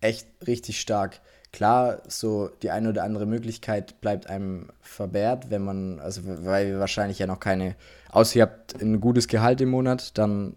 [0.00, 1.20] echt richtig stark.
[1.52, 6.78] Klar, so die eine oder andere Möglichkeit bleibt einem verwehrt, wenn man, also weil wir
[6.80, 7.76] wahrscheinlich ja noch keine,
[8.10, 10.54] außer ihr habt ein gutes Gehalt im Monat, dann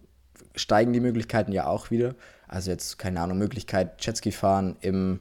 [0.55, 2.15] steigen die Möglichkeiten ja auch wieder.
[2.47, 5.19] Also jetzt, keine Ahnung, Möglichkeit Jetski fahren im,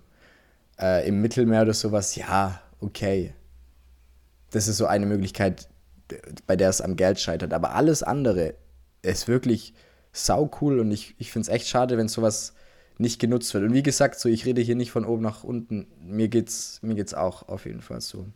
[0.80, 3.34] äh, im Mittelmeer oder sowas, ja, okay.
[4.50, 5.68] Das ist so eine Möglichkeit,
[6.46, 7.52] bei der es am Geld scheitert.
[7.52, 8.54] Aber alles andere
[9.02, 9.74] ist wirklich
[10.12, 12.54] sau cool und ich, ich finde es echt schade, wenn sowas
[12.98, 13.64] nicht genutzt wird.
[13.64, 15.86] Und wie gesagt, so ich rede hier nicht von oben nach unten.
[16.04, 18.26] Mir geht's, mir geht's auch auf jeden Fall so.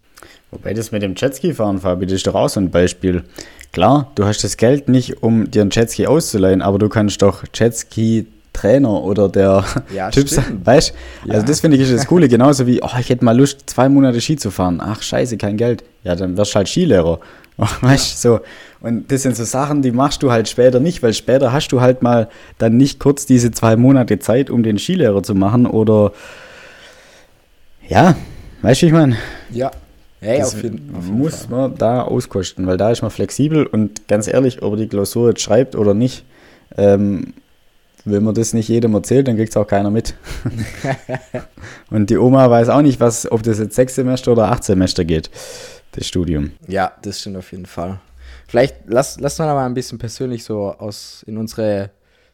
[0.50, 3.24] Wobei das mit dem Jetski fahren, Fabi, das ist doch auch so ein Beispiel.
[3.72, 7.44] Klar, du hast das Geld nicht, um dir einen Jetski auszuleihen, aber du kannst doch
[7.52, 10.94] Jetski Trainer oder der ja, Typ sein, weißt
[11.24, 11.34] ja.
[11.34, 13.88] Also das finde ich ist das Coole, genauso wie, oh, ich hätte mal Lust, zwei
[13.88, 14.80] Monate Ski zu fahren.
[14.80, 15.82] Ach scheiße, kein Geld.
[16.04, 17.18] Ja, dann wirst du halt Skilehrer.
[17.56, 18.30] Weißt ja.
[18.30, 18.40] so.
[18.82, 21.80] Und das sind so Sachen, die machst du halt später nicht, weil später hast du
[21.80, 26.12] halt mal dann nicht kurz diese zwei Monate Zeit, um den Skilehrer zu machen oder
[27.88, 28.16] ja,
[28.62, 29.16] weißt du, ich meine.
[29.50, 29.70] Ja.
[30.20, 31.68] Hey, das auf jeden, auf jeden muss Fall.
[31.68, 35.30] man da auskosten, weil da ist man flexibel und ganz ehrlich, ob er die Klausur
[35.30, 36.24] jetzt schreibt oder nicht,
[36.76, 37.34] ähm,
[38.04, 40.14] wenn man das nicht jedem erzählt, dann kriegt es auch keiner mit.
[41.90, 45.04] und die Oma weiß auch nicht, was, ob das jetzt sechs Semester oder acht Semester
[45.04, 45.30] geht
[45.92, 46.52] das Studium.
[46.66, 48.00] Ja, das stimmt auf jeden Fall.
[48.52, 51.88] Vielleicht lass, lass mal ein bisschen persönlich so aus in unsere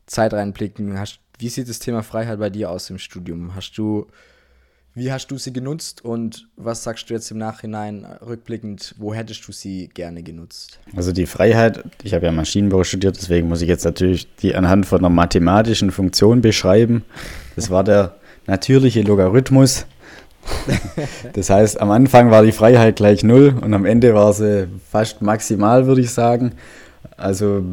[0.07, 0.98] Zeit reinblicken.
[0.98, 3.54] Hast, wie sieht das Thema Freiheit bei dir aus im Studium?
[3.54, 4.09] Hast du,
[4.96, 9.46] wie hast du sie genutzt und was sagst du jetzt im Nachhinein rückblickend, wo hättest
[9.46, 10.81] du sie gerne genutzt?
[10.96, 14.87] Also die Freiheit, ich habe ja Maschinenbau studiert, deswegen muss ich jetzt natürlich die anhand
[14.87, 17.04] von einer mathematischen Funktion beschreiben.
[17.54, 18.16] Das war der
[18.48, 19.87] natürliche Logarithmus
[21.32, 25.22] das heißt, am Anfang war die Freiheit gleich null und am Ende war sie fast
[25.22, 26.52] maximal, würde ich sagen.
[27.16, 27.64] Also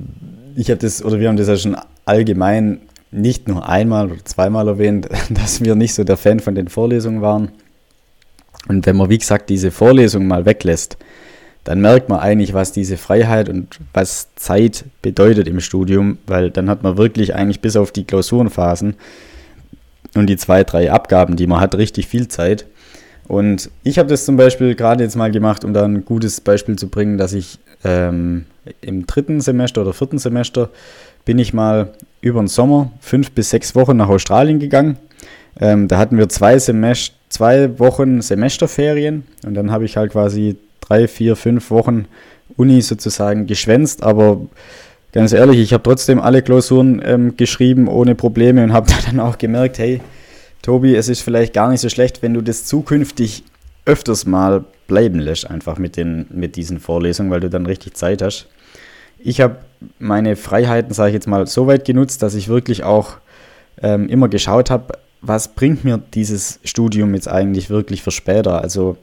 [0.56, 4.68] ich habe das, oder wir haben das ja schon allgemein nicht nur einmal oder zweimal
[4.68, 7.50] erwähnt, dass wir nicht so der Fan von den Vorlesungen waren.
[8.68, 10.98] Und wenn man, wie gesagt, diese Vorlesung mal weglässt,
[11.64, 16.70] dann merkt man eigentlich, was diese Freiheit und was Zeit bedeutet im Studium, weil dann
[16.70, 18.96] hat man wirklich eigentlich bis auf die Klausurenphasen
[20.16, 22.66] und die zwei, drei Abgaben, die man hat, richtig viel Zeit.
[23.28, 26.76] Und ich habe das zum Beispiel gerade jetzt mal gemacht, um da ein gutes Beispiel
[26.76, 28.46] zu bringen, dass ich ähm,
[28.82, 30.70] im dritten Semester oder vierten Semester
[31.26, 31.90] bin ich mal
[32.22, 34.98] über den Sommer fünf bis sechs Wochen nach Australien gegangen.
[35.60, 40.58] Ähm, da hatten wir zwei, Semester, zwei Wochen Semesterferien und dann habe ich halt quasi
[40.82, 42.06] drei, vier, fünf Wochen
[42.58, 44.42] Uni sozusagen geschwänzt, aber
[45.16, 49.40] ganz ehrlich, ich habe trotzdem alle Klausuren ähm, geschrieben ohne Probleme und habe dann auch
[49.40, 50.02] gemerkt, hey,
[50.62, 53.44] Tobi, es ist vielleicht gar nicht so schlecht, wenn du das zukünftig
[53.86, 58.22] öfters mal bleiben lässt, einfach mit, den, mit diesen Vorlesungen, weil du dann richtig Zeit
[58.22, 58.48] hast.
[59.18, 59.58] Ich habe
[60.00, 63.18] meine Freiheiten, sage ich jetzt mal, so weit genutzt, dass ich wirklich auch
[63.82, 68.62] ähm, immer geschaut habe, was bringt mir dieses Studium jetzt eigentlich wirklich für später.
[68.62, 68.98] Also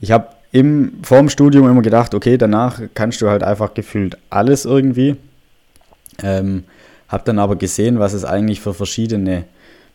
[0.00, 4.64] ich habe im vorm Studium immer gedacht, okay, danach kannst du halt einfach gefühlt alles
[4.64, 5.16] irgendwie.
[6.22, 6.64] Ähm,
[7.08, 9.44] habe dann aber gesehen, was es eigentlich für verschiedene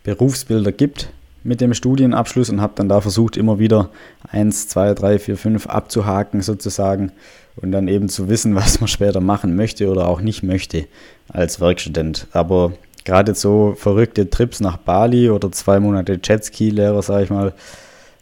[0.03, 1.09] Berufsbilder gibt
[1.43, 3.89] mit dem Studienabschluss und habe dann da versucht, immer wieder
[4.27, 7.11] eins, zwei, drei, vier, fünf abzuhaken sozusagen
[7.55, 10.87] und dann eben zu wissen, was man später machen möchte oder auch nicht möchte
[11.29, 12.27] als Werkstudent.
[12.33, 12.73] Aber
[13.05, 17.53] gerade so verrückte Trips nach Bali oder zwei Monate Jetski-Lehrer, sag ich mal,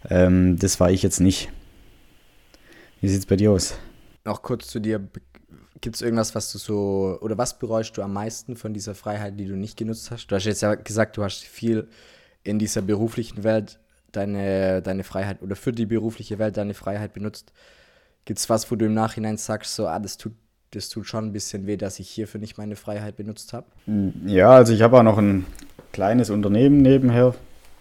[0.09, 1.49] ähm, das war ich jetzt nicht.
[3.01, 3.75] Wie sieht es bei dir aus?
[4.25, 5.01] Noch kurz zu dir.
[5.83, 9.37] Gibt es irgendwas, was du so, oder was bereust du am meisten von dieser Freiheit,
[9.37, 10.27] die du nicht genutzt hast?
[10.27, 11.89] Du hast jetzt ja gesagt, du hast viel
[12.45, 13.79] in dieser beruflichen Welt
[14.13, 17.51] deine, deine Freiheit oder für die berufliche Welt deine Freiheit benutzt.
[18.23, 20.31] Gibt es was, wo du im Nachhinein sagst, so, ah, das tut,
[20.71, 23.65] das tut schon ein bisschen weh, dass ich hierfür nicht meine Freiheit benutzt habe?
[24.25, 25.45] Ja, also ich habe auch noch ein
[25.91, 27.35] kleines Unternehmen nebenher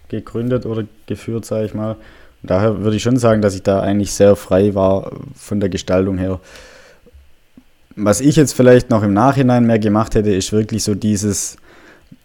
[0.08, 1.94] gegründet oder geführt, sage ich mal.
[2.42, 6.18] Daher würde ich schon sagen, dass ich da eigentlich sehr frei war von der Gestaltung
[6.18, 6.40] her.
[7.96, 11.56] Was ich jetzt vielleicht noch im Nachhinein mehr gemacht hätte, ist wirklich so dieses,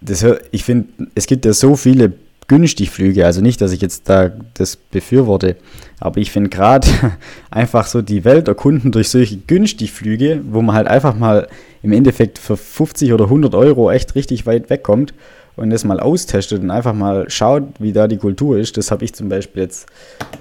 [0.02, 2.14] das, ich finde, es gibt ja so viele
[2.48, 5.58] Günstigflüge, also nicht, dass ich jetzt da das befürworte,
[6.00, 6.88] aber ich finde gerade
[7.52, 11.50] einfach so die Welt erkunden durch solche Günstigflüge, wo man halt einfach mal
[11.84, 15.14] im Endeffekt für 50 oder 100 Euro echt richtig weit wegkommt
[15.58, 18.78] und das mal austestet und einfach mal schaut, wie da die Kultur ist.
[18.78, 19.88] Das habe ich zum Beispiel jetzt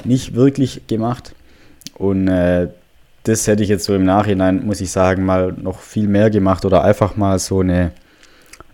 [0.04, 1.34] nicht wirklich gemacht.
[1.94, 2.68] Und äh,
[3.26, 6.64] das hätte ich jetzt so im Nachhinein, muss ich sagen, mal noch viel mehr gemacht
[6.64, 7.90] oder einfach mal so eine,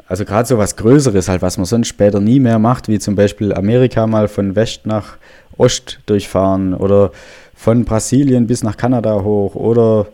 [0.07, 3.15] also gerade so was Größeres halt, was man sonst später nie mehr macht, wie zum
[3.15, 5.17] Beispiel Amerika mal von West nach
[5.57, 7.13] Ost durchfahren oder
[7.55, 10.09] von Brasilien bis nach Kanada hoch oder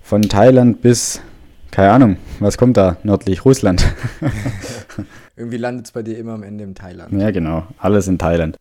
[0.00, 1.20] von Thailand bis,
[1.72, 3.84] keine Ahnung, was kommt da nördlich, Russland.
[5.42, 7.20] Irgendwie landet es bei dir immer am Ende in Thailand.
[7.20, 7.64] Ja, genau.
[7.78, 8.56] Alles in Thailand.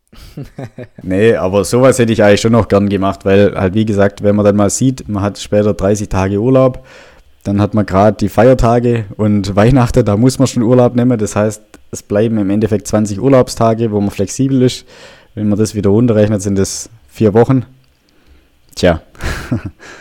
[1.03, 4.35] nee, aber sowas hätte ich eigentlich schon noch gern gemacht, weil halt, wie gesagt, wenn
[4.35, 6.83] man dann mal sieht, man hat später 30 Tage Urlaub,
[7.43, 11.19] dann hat man gerade die Feiertage und Weihnachten, da muss man schon Urlaub nehmen.
[11.19, 14.87] Das heißt, es bleiben im Endeffekt 20 Urlaubstage, wo man flexibel ist.
[15.35, 17.63] Wenn man das wieder runterrechnet, sind das vier Wochen.
[18.73, 19.03] Tja.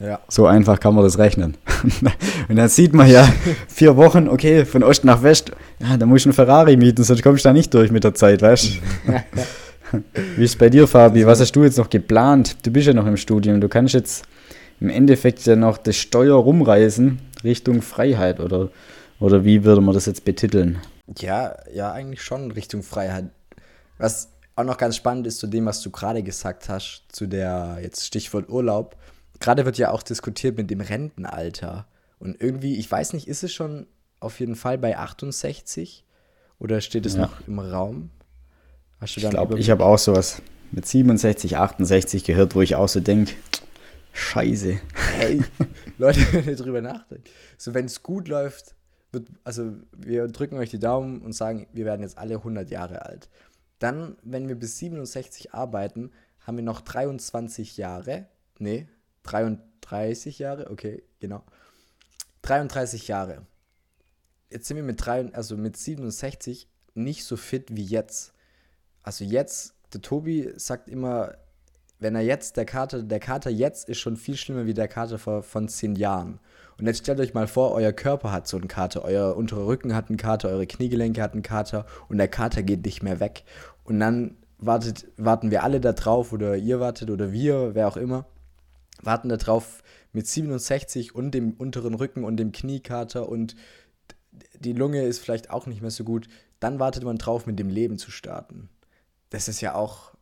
[0.00, 0.18] Ja.
[0.28, 1.56] So einfach kann man das rechnen.
[2.48, 3.28] Und dann sieht man ja
[3.68, 7.22] vier Wochen, okay, von Ost nach West, ja, da muss ich einen Ferrari mieten, sonst
[7.22, 9.22] kommst du da nicht durch mit der Zeit, weißt du?
[10.36, 11.26] Wie ist es bei dir, Fabi?
[11.26, 12.64] Was hast du jetzt noch geplant?
[12.64, 13.60] Du bist ja noch im Studium.
[13.60, 14.24] Du kannst jetzt
[14.80, 18.70] im Endeffekt ja noch das Steuer rumreißen Richtung Freiheit, oder,
[19.18, 20.78] oder wie würde man das jetzt betiteln?
[21.18, 23.26] Ja, ja, eigentlich schon Richtung Freiheit.
[23.98, 27.78] Was auch noch ganz spannend ist zu dem, was du gerade gesagt hast, zu der
[27.82, 28.96] jetzt Stichwort Urlaub
[29.40, 31.86] gerade wird ja auch diskutiert mit dem Rentenalter.
[32.18, 33.86] Und irgendwie, ich weiß nicht, ist es schon
[34.20, 36.04] auf jeden Fall bei 68
[36.58, 37.22] oder steht es ja.
[37.22, 38.10] noch im Raum?
[39.00, 42.88] Hast du ich glaube, ich habe auch sowas mit 67, 68 gehört, wo ich auch
[42.88, 43.32] so denke,
[44.12, 44.78] scheiße.
[45.16, 45.42] Hey,
[45.98, 47.30] Leute, wenn ihr drüber nachdenkt.
[47.56, 48.74] So, wenn es gut läuft,
[49.10, 53.06] wird, also wir drücken euch die Daumen und sagen, wir werden jetzt alle 100 Jahre
[53.06, 53.30] alt.
[53.78, 58.26] Dann, wenn wir bis 67 arbeiten, haben wir noch 23 Jahre.
[58.58, 58.86] Nee,
[59.30, 61.42] 33 Jahre, okay, genau.
[62.42, 63.46] 33 Jahre.
[64.50, 68.32] Jetzt sind wir mit, drei, also mit 67 nicht so fit wie jetzt.
[69.02, 71.34] Also jetzt, der Tobi sagt immer,
[72.00, 75.18] wenn er jetzt, der Kater, der Kater jetzt ist schon viel schlimmer wie der Kater
[75.18, 76.40] vor, von 10 Jahren.
[76.78, 79.94] Und jetzt stellt euch mal vor, euer Körper hat so einen Kater, euer unterer Rücken
[79.94, 83.44] hat einen Kater, eure Kniegelenke hat einen Kater und der Kater geht nicht mehr weg.
[83.84, 87.98] Und dann wartet, warten wir alle da drauf oder ihr wartet oder wir, wer auch
[87.98, 88.26] immer
[89.02, 89.82] warten darauf
[90.12, 93.56] mit 67 und dem unteren Rücken und dem Kniekater und
[94.58, 96.28] die Lunge ist vielleicht auch nicht mehr so gut.
[96.60, 98.68] Dann wartet man drauf, mit dem Leben zu starten.
[99.30, 100.12] Das ist ja auch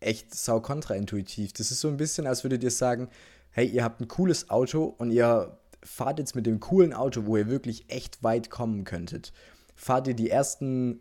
[0.00, 1.52] echt sau kontraintuitiv.
[1.52, 3.08] Das ist so ein bisschen, als würdet ihr sagen,
[3.50, 7.36] hey, ihr habt ein cooles Auto und ihr fahrt jetzt mit dem coolen Auto, wo
[7.36, 9.32] ihr wirklich echt weit kommen könntet.
[9.74, 11.00] Fahrt ihr die ersten,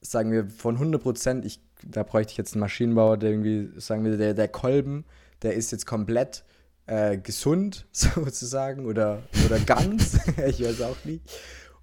[0.00, 4.16] sagen wir, von 100 Prozent, da bräuchte ich jetzt einen Maschinenbauer, der irgendwie, sagen wir,
[4.16, 5.04] der, der Kolben,
[5.42, 6.44] der ist jetzt komplett
[6.86, 11.22] äh, gesund sozusagen oder, oder ganz, ich weiß auch nicht.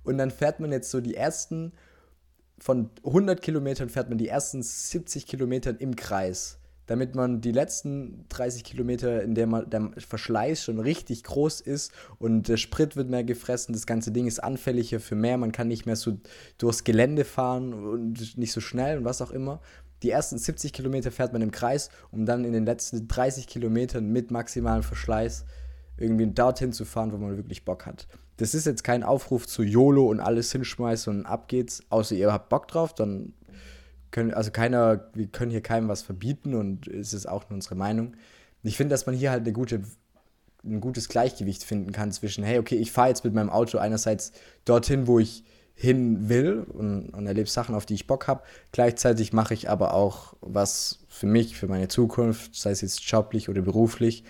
[0.03, 1.73] Und dann fährt man jetzt so die ersten,
[2.59, 8.25] von 100 Kilometern fährt man die ersten 70 Kilometer im Kreis, damit man die letzten
[8.29, 13.09] 30 Kilometer, in der man der Verschleiß schon richtig groß ist und der Sprit wird
[13.09, 16.17] mehr gefressen, das ganze Ding ist anfälliger für mehr, man kann nicht mehr so
[16.57, 19.61] durchs Gelände fahren und nicht so schnell und was auch immer
[20.03, 24.09] die ersten 70 Kilometer fährt man im Kreis, um dann in den letzten 30 Kilometern
[24.09, 25.45] mit maximalem Verschleiß
[25.97, 28.07] irgendwie dorthin zu fahren, wo man wirklich Bock hat.
[28.37, 32.33] Das ist jetzt kein Aufruf zu YOLO und alles hinschmeißen und ab geht's, außer ihr
[32.33, 33.33] habt Bock drauf, dann
[34.11, 37.75] können, also keiner, wir können hier keinem was verbieten und es ist auch nur unsere
[37.75, 38.15] Meinung.
[38.63, 39.83] Ich finde, dass man hier halt eine gute,
[40.63, 44.31] ein gutes Gleichgewicht finden kann zwischen, hey, okay, ich fahre jetzt mit meinem Auto einerseits
[44.65, 45.43] dorthin, wo ich
[45.75, 48.43] hin will und, und erlebe Sachen, auf die ich Bock habe.
[48.71, 53.49] Gleichzeitig mache ich aber auch was für mich, für meine Zukunft, sei es jetzt joblich
[53.49, 54.23] oder beruflich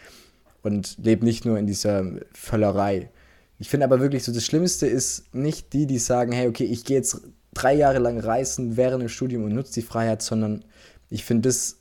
[0.61, 3.09] und lebe nicht nur in dieser Völlerei.
[3.59, 6.85] Ich finde aber wirklich so, das Schlimmste ist nicht die, die sagen, hey, okay, ich
[6.85, 7.21] gehe jetzt
[7.53, 10.65] drei Jahre lang reisen während dem Studium und nutze die Freiheit, sondern
[11.09, 11.77] ich finde das,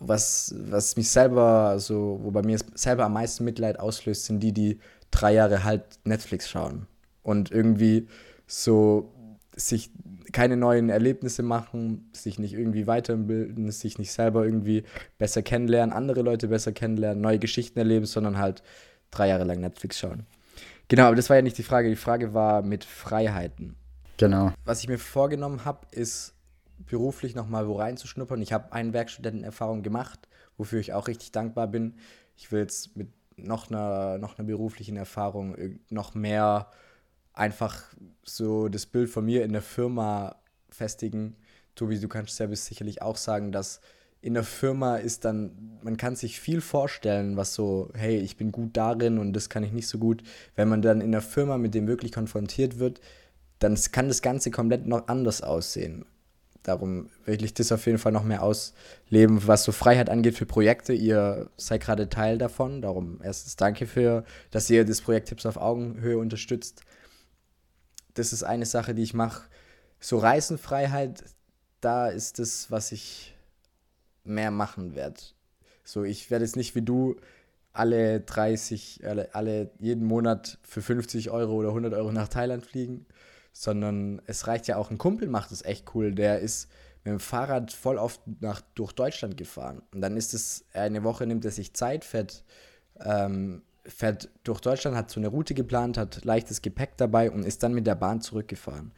[0.00, 4.52] was, was mich selber so, wo bei mir selber am meisten Mitleid auslöst, sind die,
[4.52, 6.86] die drei Jahre halt Netflix schauen
[7.22, 8.08] und irgendwie
[8.46, 9.12] so
[9.56, 9.90] sich
[10.32, 14.84] keine neuen Erlebnisse machen, sich nicht irgendwie weiterbilden, sich nicht selber irgendwie
[15.18, 18.62] besser kennenlernen, andere Leute besser kennenlernen, neue Geschichten erleben, sondern halt
[19.10, 20.26] drei Jahre lang Netflix schauen.
[20.88, 21.88] Genau, aber das war ja nicht die Frage.
[21.88, 23.76] Die Frage war mit Freiheiten.
[24.18, 24.52] Genau.
[24.64, 26.34] Was ich mir vorgenommen habe, ist
[26.78, 28.40] beruflich nochmal wo reinzuschnuppern.
[28.42, 31.94] Ich habe eine Werkstudentenerfahrung gemacht, wofür ich auch richtig dankbar bin.
[32.36, 35.56] Ich will jetzt mit noch einer, noch einer beruflichen Erfahrung
[35.90, 36.70] noch mehr
[37.36, 37.84] einfach
[38.24, 40.36] so das Bild von mir in der Firma
[40.68, 41.36] festigen.
[41.74, 43.80] Tobi, du kannst ja sicherlich auch sagen, dass
[44.22, 48.50] in der Firma ist dann, man kann sich viel vorstellen, was so, hey, ich bin
[48.50, 50.22] gut darin und das kann ich nicht so gut.
[50.56, 53.00] Wenn man dann in der Firma mit dem wirklich konfrontiert wird,
[53.58, 56.06] dann kann das Ganze komplett noch anders aussehen.
[56.62, 60.46] Darum will ich das auf jeden Fall noch mehr ausleben, was so Freiheit angeht für
[60.46, 60.92] Projekte.
[60.92, 62.82] Ihr seid gerade Teil davon.
[62.82, 66.82] Darum erstens danke für, dass ihr das Projekt Tipps auf Augenhöhe unterstützt
[68.18, 69.48] das ist eine Sache, die ich mache.
[70.00, 71.24] So Reisenfreiheit,
[71.80, 73.34] da ist das, was ich
[74.24, 75.20] mehr machen werde.
[75.84, 77.16] So, ich werde jetzt nicht wie du
[77.72, 83.06] alle 30, alle, alle jeden Monat für 50 Euro oder 100 Euro nach Thailand fliegen,
[83.52, 86.68] sondern es reicht ja auch, ein Kumpel macht das echt cool, der ist
[87.04, 89.82] mit dem Fahrrad voll oft nach, durch Deutschland gefahren.
[89.92, 92.44] Und dann ist es, eine Woche nimmt er sich Zeit, fährt
[93.00, 97.62] ähm, fährt durch Deutschland, hat so eine Route geplant, hat leichtes Gepäck dabei und ist
[97.62, 98.92] dann mit der Bahn zurückgefahren.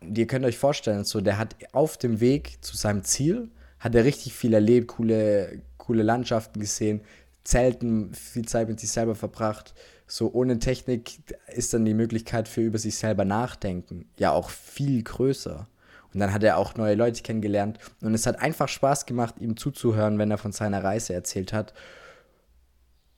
[0.00, 3.94] Und ihr könnt euch vorstellen, so der hat auf dem Weg zu seinem Ziel, hat
[3.94, 7.00] er richtig viel erlebt, coole, coole Landschaften gesehen,
[7.44, 9.74] Zelten, viel Zeit mit sich selber verbracht.
[10.06, 11.18] So ohne Technik
[11.54, 15.68] ist dann die Möglichkeit für über sich selber nachdenken ja auch viel größer.
[16.12, 17.78] Und dann hat er auch neue Leute kennengelernt.
[18.00, 21.72] Und es hat einfach Spaß gemacht, ihm zuzuhören, wenn er von seiner Reise erzählt hat.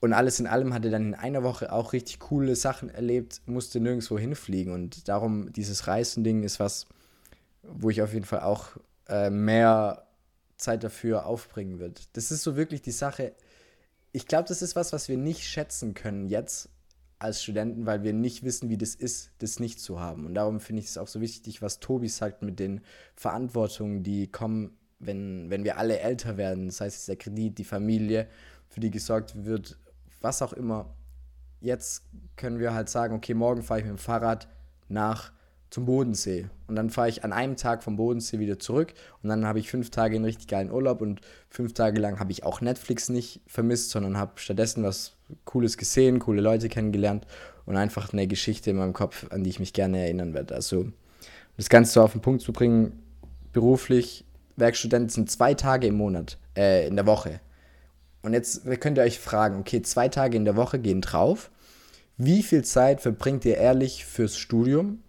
[0.03, 3.79] Und alles in allem hatte dann in einer Woche auch richtig coole Sachen erlebt, musste
[3.79, 4.73] nirgendwo hinfliegen.
[4.73, 6.87] Und darum, dieses Reisending ist was,
[7.61, 8.71] wo ich auf jeden Fall auch
[9.07, 10.05] äh, mehr
[10.57, 12.09] Zeit dafür aufbringen wird.
[12.17, 13.31] Das ist so wirklich die Sache.
[14.11, 16.67] Ich glaube, das ist was, was wir nicht schätzen können jetzt
[17.17, 20.25] als Studenten, weil wir nicht wissen, wie das ist, das nicht zu haben.
[20.25, 22.81] Und darum finde ich es auch so wichtig, was Tobi sagt mit den
[23.15, 26.65] Verantwortungen, die kommen, wenn, wenn wir alle älter werden.
[26.65, 28.27] Das heißt, der Kredit, die Familie,
[28.67, 29.77] für die gesorgt wird,
[30.23, 30.95] was auch immer.
[31.61, 32.03] Jetzt
[32.35, 34.47] können wir halt sagen, okay, morgen fahre ich mit dem Fahrrad
[34.89, 35.31] nach
[35.69, 36.49] zum Bodensee.
[36.67, 39.71] Und dann fahre ich an einem Tag vom Bodensee wieder zurück und dann habe ich
[39.71, 43.41] fünf Tage einen richtig geilen Urlaub und fünf Tage lang habe ich auch Netflix nicht
[43.47, 45.13] vermisst, sondern habe stattdessen was
[45.45, 47.25] Cooles gesehen, coole Leute kennengelernt
[47.65, 50.53] und einfach eine Geschichte in meinem Kopf, an die ich mich gerne erinnern werde.
[50.53, 50.85] Also
[51.57, 53.01] das Ganze so auf den Punkt zu bringen,
[53.51, 57.39] beruflich, Werkstudenten sind zwei Tage im Monat, äh, in der Woche.
[58.23, 61.51] Und jetzt könnt ihr euch fragen, okay, zwei Tage in der Woche gehen drauf.
[62.17, 65.03] Wie viel Zeit verbringt ihr ehrlich fürs Studium?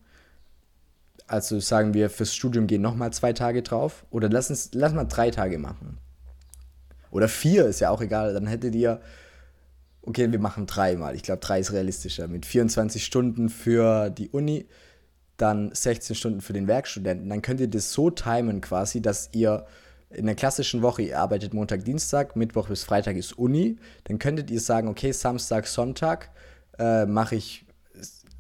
[1.27, 4.05] Also sagen wir, fürs Studium gehen nochmal zwei Tage drauf.
[4.11, 5.99] Oder lass uns lass mal drei Tage machen.
[7.11, 8.35] Oder vier ist ja auch egal.
[8.35, 9.01] Dann hättet ihr,
[10.03, 11.15] okay, wir machen dreimal.
[11.15, 12.27] Ich glaube, drei ist realistischer.
[12.27, 14.67] Mit 24 Stunden für die Uni,
[15.37, 17.29] dann 16 Stunden für den Werkstudenten.
[17.29, 19.67] Dann könnt ihr das so timen quasi, dass ihr
[20.15, 24.51] in der klassischen Woche, ihr arbeitet Montag, Dienstag, Mittwoch bis Freitag ist Uni, dann könntet
[24.51, 26.31] ihr sagen, okay, Samstag, Sonntag
[26.79, 27.65] äh, mache ich,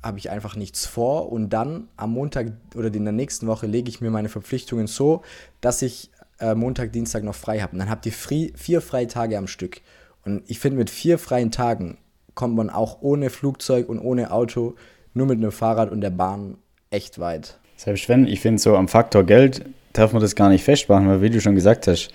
[0.02, 3.88] habe ich einfach nichts vor und dann am Montag oder in der nächsten Woche lege
[3.88, 5.22] ich mir meine Verpflichtungen so,
[5.60, 6.10] dass ich
[6.40, 7.72] äh, Montag, Dienstag noch frei habe.
[7.72, 9.80] Und dann habt ihr free, vier freie Tage am Stück.
[10.24, 11.98] Und ich finde, mit vier freien Tagen
[12.34, 14.74] kommt man auch ohne Flugzeug und ohne Auto,
[15.12, 16.58] nur mit einem Fahrrad und der Bahn
[16.90, 17.58] echt weit.
[17.76, 21.22] Selbst wenn, ich finde so am Faktor Geld darf man das gar nicht festmachen, weil
[21.22, 22.10] wie du schon gesagt hast,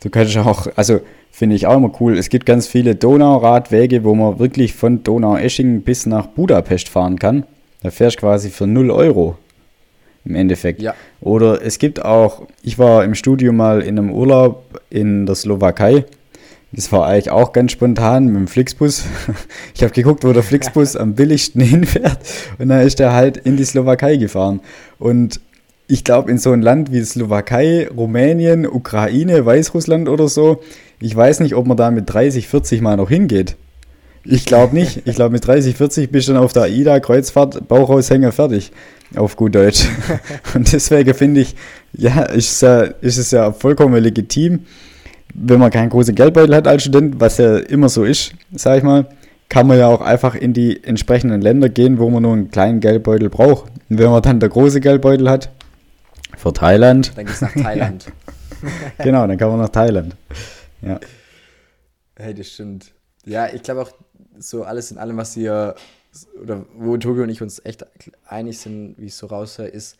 [0.00, 4.14] du kannst auch, also finde ich auch immer cool, es gibt ganz viele Donauradwege, wo
[4.14, 7.44] man wirklich von Donau-Eschingen bis nach Budapest fahren kann.
[7.82, 9.36] Da fährst du quasi für 0 Euro
[10.24, 10.82] im Endeffekt.
[10.82, 10.94] Ja.
[11.20, 16.04] Oder es gibt auch, ich war im Studio mal in einem Urlaub in der Slowakei.
[16.70, 19.04] Das war eigentlich auch ganz spontan mit dem Flixbus.
[19.74, 22.18] Ich habe geguckt, wo der Flixbus am billigsten hinfährt
[22.58, 24.60] und dann ist er halt in die Slowakei gefahren.
[24.98, 25.40] Und
[25.88, 30.60] ich glaube, in so ein Land wie Slowakei, Rumänien, Ukraine, Weißrussland oder so,
[31.00, 33.56] ich weiß nicht, ob man da mit 30, 40 mal noch hingeht.
[34.24, 35.06] Ich glaube nicht.
[35.06, 38.72] Ich glaube, mit 30, 40 bist du dann auf der AIDA, Kreuzfahrt, Bauchaushänger fertig.
[39.16, 39.88] Auf gut Deutsch.
[40.54, 41.54] Und deswegen finde ich,
[41.94, 44.66] ja, ist, ja, ist es ja vollkommen legitim,
[45.34, 48.84] wenn man keinen großen Geldbeutel hat als Student, was ja immer so ist, sage ich
[48.84, 49.06] mal,
[49.48, 52.80] kann man ja auch einfach in die entsprechenden Länder gehen, wo man nur einen kleinen
[52.80, 53.70] Geldbeutel braucht.
[53.88, 55.50] Und wenn man dann der große Geldbeutel hat,
[56.38, 57.16] für Thailand.
[57.16, 58.06] Dann geht's nach Thailand.
[58.98, 60.16] genau, dann kann man nach Thailand.
[60.80, 61.00] Ja.
[62.16, 62.92] Hey, das stimmt.
[63.24, 63.92] Ja, ich glaube auch,
[64.38, 65.74] so alles in allem, was ihr,
[66.40, 67.84] oder wo Tobi und ich uns echt
[68.26, 69.96] einig sind, wie ich so raushöre, ist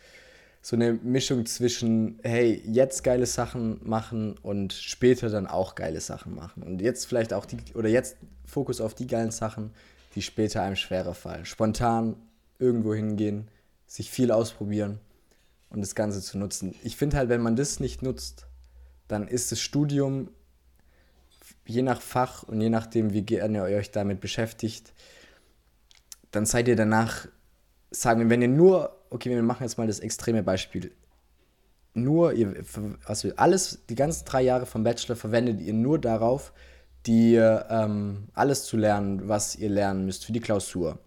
[0.62, 6.34] so eine Mischung zwischen, hey, jetzt geile Sachen machen und später dann auch geile Sachen
[6.34, 6.62] machen.
[6.62, 9.70] Und jetzt vielleicht auch die, oder jetzt Fokus auf die geilen Sachen,
[10.14, 11.44] die später einem schwerer fallen.
[11.44, 12.16] Spontan
[12.58, 13.48] irgendwo hingehen,
[13.86, 15.00] sich viel ausprobieren
[15.70, 16.74] und das Ganze zu nutzen.
[16.82, 18.46] Ich finde halt, wenn man das nicht nutzt,
[19.06, 20.30] dann ist das Studium
[21.66, 24.92] je nach Fach und je nachdem, wie gerne ihr euch damit beschäftigt,
[26.30, 27.28] dann seid ihr danach,
[27.90, 30.92] sagen wir, wenn ihr nur, okay, wir machen jetzt mal das extreme Beispiel,
[31.94, 32.54] nur, ihr,
[33.04, 36.52] also alles, die ganzen drei Jahre vom Bachelor verwendet ihr nur darauf,
[37.06, 40.98] die, ähm, alles zu lernen, was ihr lernen müsst für die Klausur.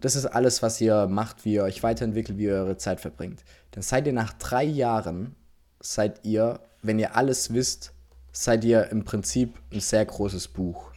[0.00, 3.44] Das ist alles, was ihr macht, wie ihr euch weiterentwickelt, wie ihr eure Zeit verbringt.
[3.72, 5.34] Dann seid ihr nach drei Jahren,
[5.80, 7.92] seid ihr, wenn ihr alles wisst,
[8.32, 10.92] seid ihr im Prinzip ein sehr großes Buch.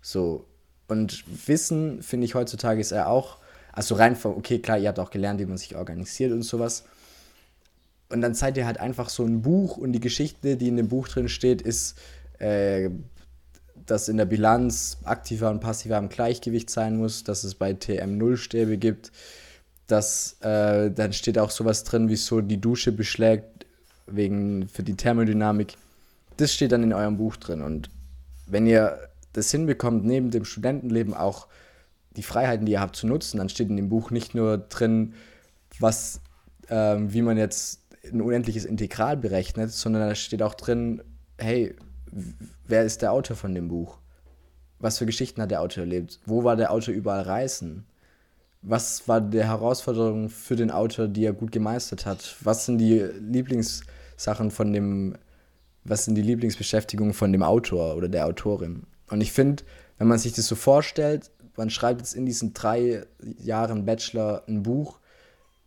[0.00, 0.46] So.
[0.86, 3.38] Und Wissen, finde ich heutzutage, ist er auch,
[3.74, 6.84] also rein von, okay, klar, ihr habt auch gelernt, wie man sich organisiert und sowas.
[8.08, 10.88] Und dann seid ihr halt einfach so ein Buch und die Geschichte, die in dem
[10.88, 11.98] Buch drin steht, ist,
[12.38, 12.88] äh,
[13.86, 18.18] dass in der Bilanz aktiver und passiver im Gleichgewicht sein muss, dass es bei TM
[18.18, 19.12] Nullstäbe gibt,
[19.86, 23.66] dass äh, dann steht auch sowas drin, wie so die Dusche beschlägt
[24.06, 25.76] wegen für die Thermodynamik
[26.38, 27.60] das steht dann in eurem Buch drin.
[27.60, 27.90] Und
[28.46, 31.48] wenn ihr das hinbekommt, neben dem Studentenleben auch
[32.16, 35.14] die Freiheiten, die ihr habt, zu nutzen, dann steht in dem Buch nicht nur drin,
[35.78, 36.20] was,
[36.70, 41.02] ähm, wie man jetzt ein unendliches Integral berechnet, sondern da steht auch drin,
[41.36, 41.74] hey,
[42.66, 43.98] wer ist der Autor von dem Buch?
[44.78, 46.20] Was für Geschichten hat der Autor erlebt?
[46.24, 47.86] Wo war der Autor überall reisen?
[48.62, 52.36] Was war die Herausforderung für den Autor, die er gut gemeistert hat?
[52.40, 55.16] Was sind die Lieblingssachen von dem
[55.88, 58.82] was sind die Lieblingsbeschäftigungen von dem Autor oder der Autorin.
[59.10, 59.64] Und ich finde,
[59.96, 63.04] wenn man sich das so vorstellt, man schreibt jetzt in diesen drei
[63.38, 64.98] Jahren Bachelor ein Buch,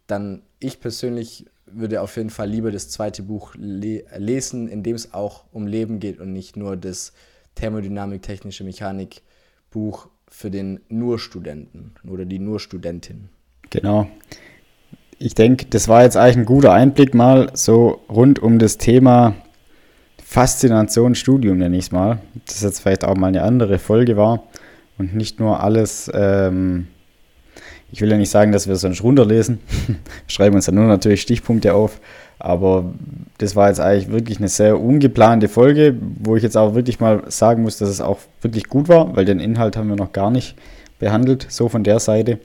[0.08, 4.96] dann ich persönlich würde auf jeden Fall lieber das zweite Buch le lesen, in dem
[4.96, 7.14] es auch um Leben geht und nicht nur das
[7.56, 9.22] Thermodynamik, technische Mechanik
[9.70, 13.30] Buch für den nur Studenten oder die nur Studentin.
[13.70, 14.08] Genau.
[15.20, 19.36] Ich denke, das war jetzt eigentlich ein guter Einblick mal so rund um das Thema
[20.24, 22.22] Faszination Studium, nenne ich es mal.
[22.46, 24.44] Das jetzt vielleicht auch mal eine andere Folge war
[24.98, 26.88] und nicht nur alles, ähm,
[27.92, 29.60] ich will ja nicht sagen, dass wir sonst runterlesen,
[30.28, 32.00] schreiben uns dann nur natürlich Stichpunkte auf,
[32.40, 32.94] aber
[33.38, 37.24] das war jetzt eigentlich wirklich eine sehr ungeplante Folge, wo ich jetzt auch wirklich mal
[37.28, 40.32] sagen muss, dass es auch wirklich gut war, weil den Inhalt haben wir noch gar
[40.32, 40.56] nicht
[41.00, 42.40] behandelt, so von der Seite.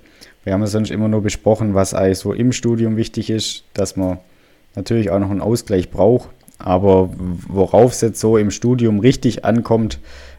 [0.44, 3.96] Wir haben ja sonst immer nur besprochen, was eigentlich so im Studium wichtig ist, dass
[3.96, 4.18] man
[4.74, 6.28] natürlich auch noch einen Ausgleich braucht
[6.58, 9.98] aber worauf es jetzt so im Studium richtig ankommt,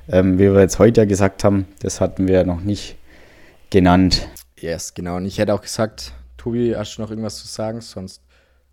[0.09, 2.95] ähm, wie wir jetzt heute ja gesagt haben, das hatten wir noch nicht
[3.69, 4.27] genannt.
[4.59, 5.17] Yes, genau.
[5.17, 7.81] Und ich hätte auch gesagt, Tobi, hast du noch irgendwas zu sagen?
[7.81, 8.21] Sonst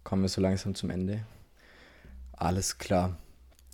[0.03, 1.27] kommen wir so langsam zum Ende.
[2.33, 3.19] Alles klar.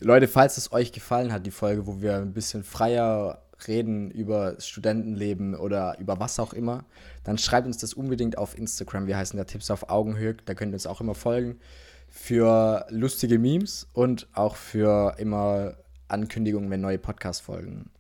[0.01, 4.57] Leute, falls es euch gefallen hat, die Folge, wo wir ein bisschen freier reden über
[4.59, 6.85] Studentenleben oder über was auch immer,
[7.25, 9.07] dann schreibt uns das unbedingt auf Instagram.
[9.07, 10.35] Wir heißen da Tipps auf Augenhöhe.
[10.47, 11.61] Da könnt ihr uns auch immer folgen
[12.09, 15.77] für lustige Memes und auch für immer
[16.09, 17.91] Ankündigungen, wenn neue Podcast-Folgen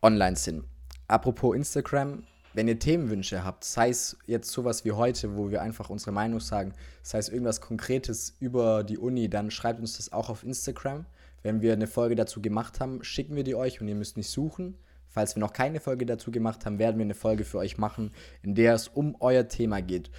[0.00, 0.64] online sind.
[1.06, 5.90] Apropos Instagram, wenn ihr Themenwünsche habt, sei es jetzt sowas wie heute, wo wir einfach
[5.90, 6.72] unsere Meinung sagen,
[7.02, 11.06] sei es irgendwas Konkretes über die Uni, dann schreibt uns das auch auf Instagram.
[11.42, 14.30] Wenn wir eine Folge dazu gemacht haben, schicken wir die euch und ihr müsst nicht
[14.30, 14.76] suchen.
[15.08, 18.12] Falls wir noch keine Folge dazu gemacht haben, werden wir eine Folge für euch machen,
[18.42, 20.10] in der es um euer Thema geht.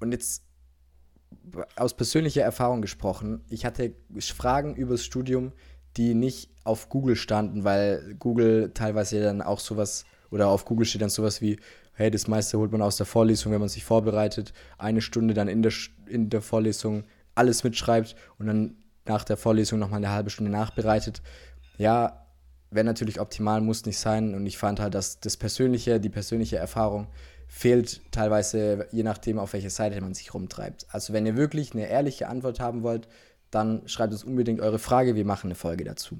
[0.00, 0.44] Und jetzt
[1.76, 5.52] aus persönlicher Erfahrung gesprochen, ich hatte Fragen übers Studium,
[5.96, 11.02] die nicht auf Google standen, weil Google teilweise dann auch sowas, oder auf Google steht
[11.02, 11.58] dann sowas wie,
[11.94, 15.48] hey, das meiste holt man aus der Vorlesung, wenn man sich vorbereitet, eine Stunde dann
[15.48, 15.72] in der,
[16.06, 17.04] in der Vorlesung
[17.34, 18.76] alles mitschreibt und dann
[19.06, 21.22] nach der Vorlesung nochmal eine halbe Stunde nachbereitet.
[21.78, 22.26] Ja,
[22.70, 24.34] wäre natürlich optimal, muss nicht sein.
[24.34, 27.08] Und ich fand halt, dass das Persönliche, die persönliche Erfahrung
[27.48, 30.86] fehlt teilweise, je nachdem, auf welche Seite man sich rumtreibt.
[30.90, 33.08] Also wenn ihr wirklich eine ehrliche Antwort haben wollt,
[33.50, 36.18] dann schreibt uns unbedingt eure Frage, wir machen eine Folge dazu.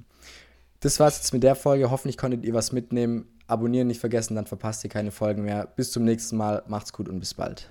[0.80, 1.90] Das war's jetzt mit der Folge.
[1.90, 3.26] Hoffentlich konntet ihr was mitnehmen.
[3.50, 5.66] Abonnieren nicht vergessen, dann verpasst ihr keine Folgen mehr.
[5.76, 6.62] Bis zum nächsten Mal.
[6.68, 7.68] Macht's gut und bis bald.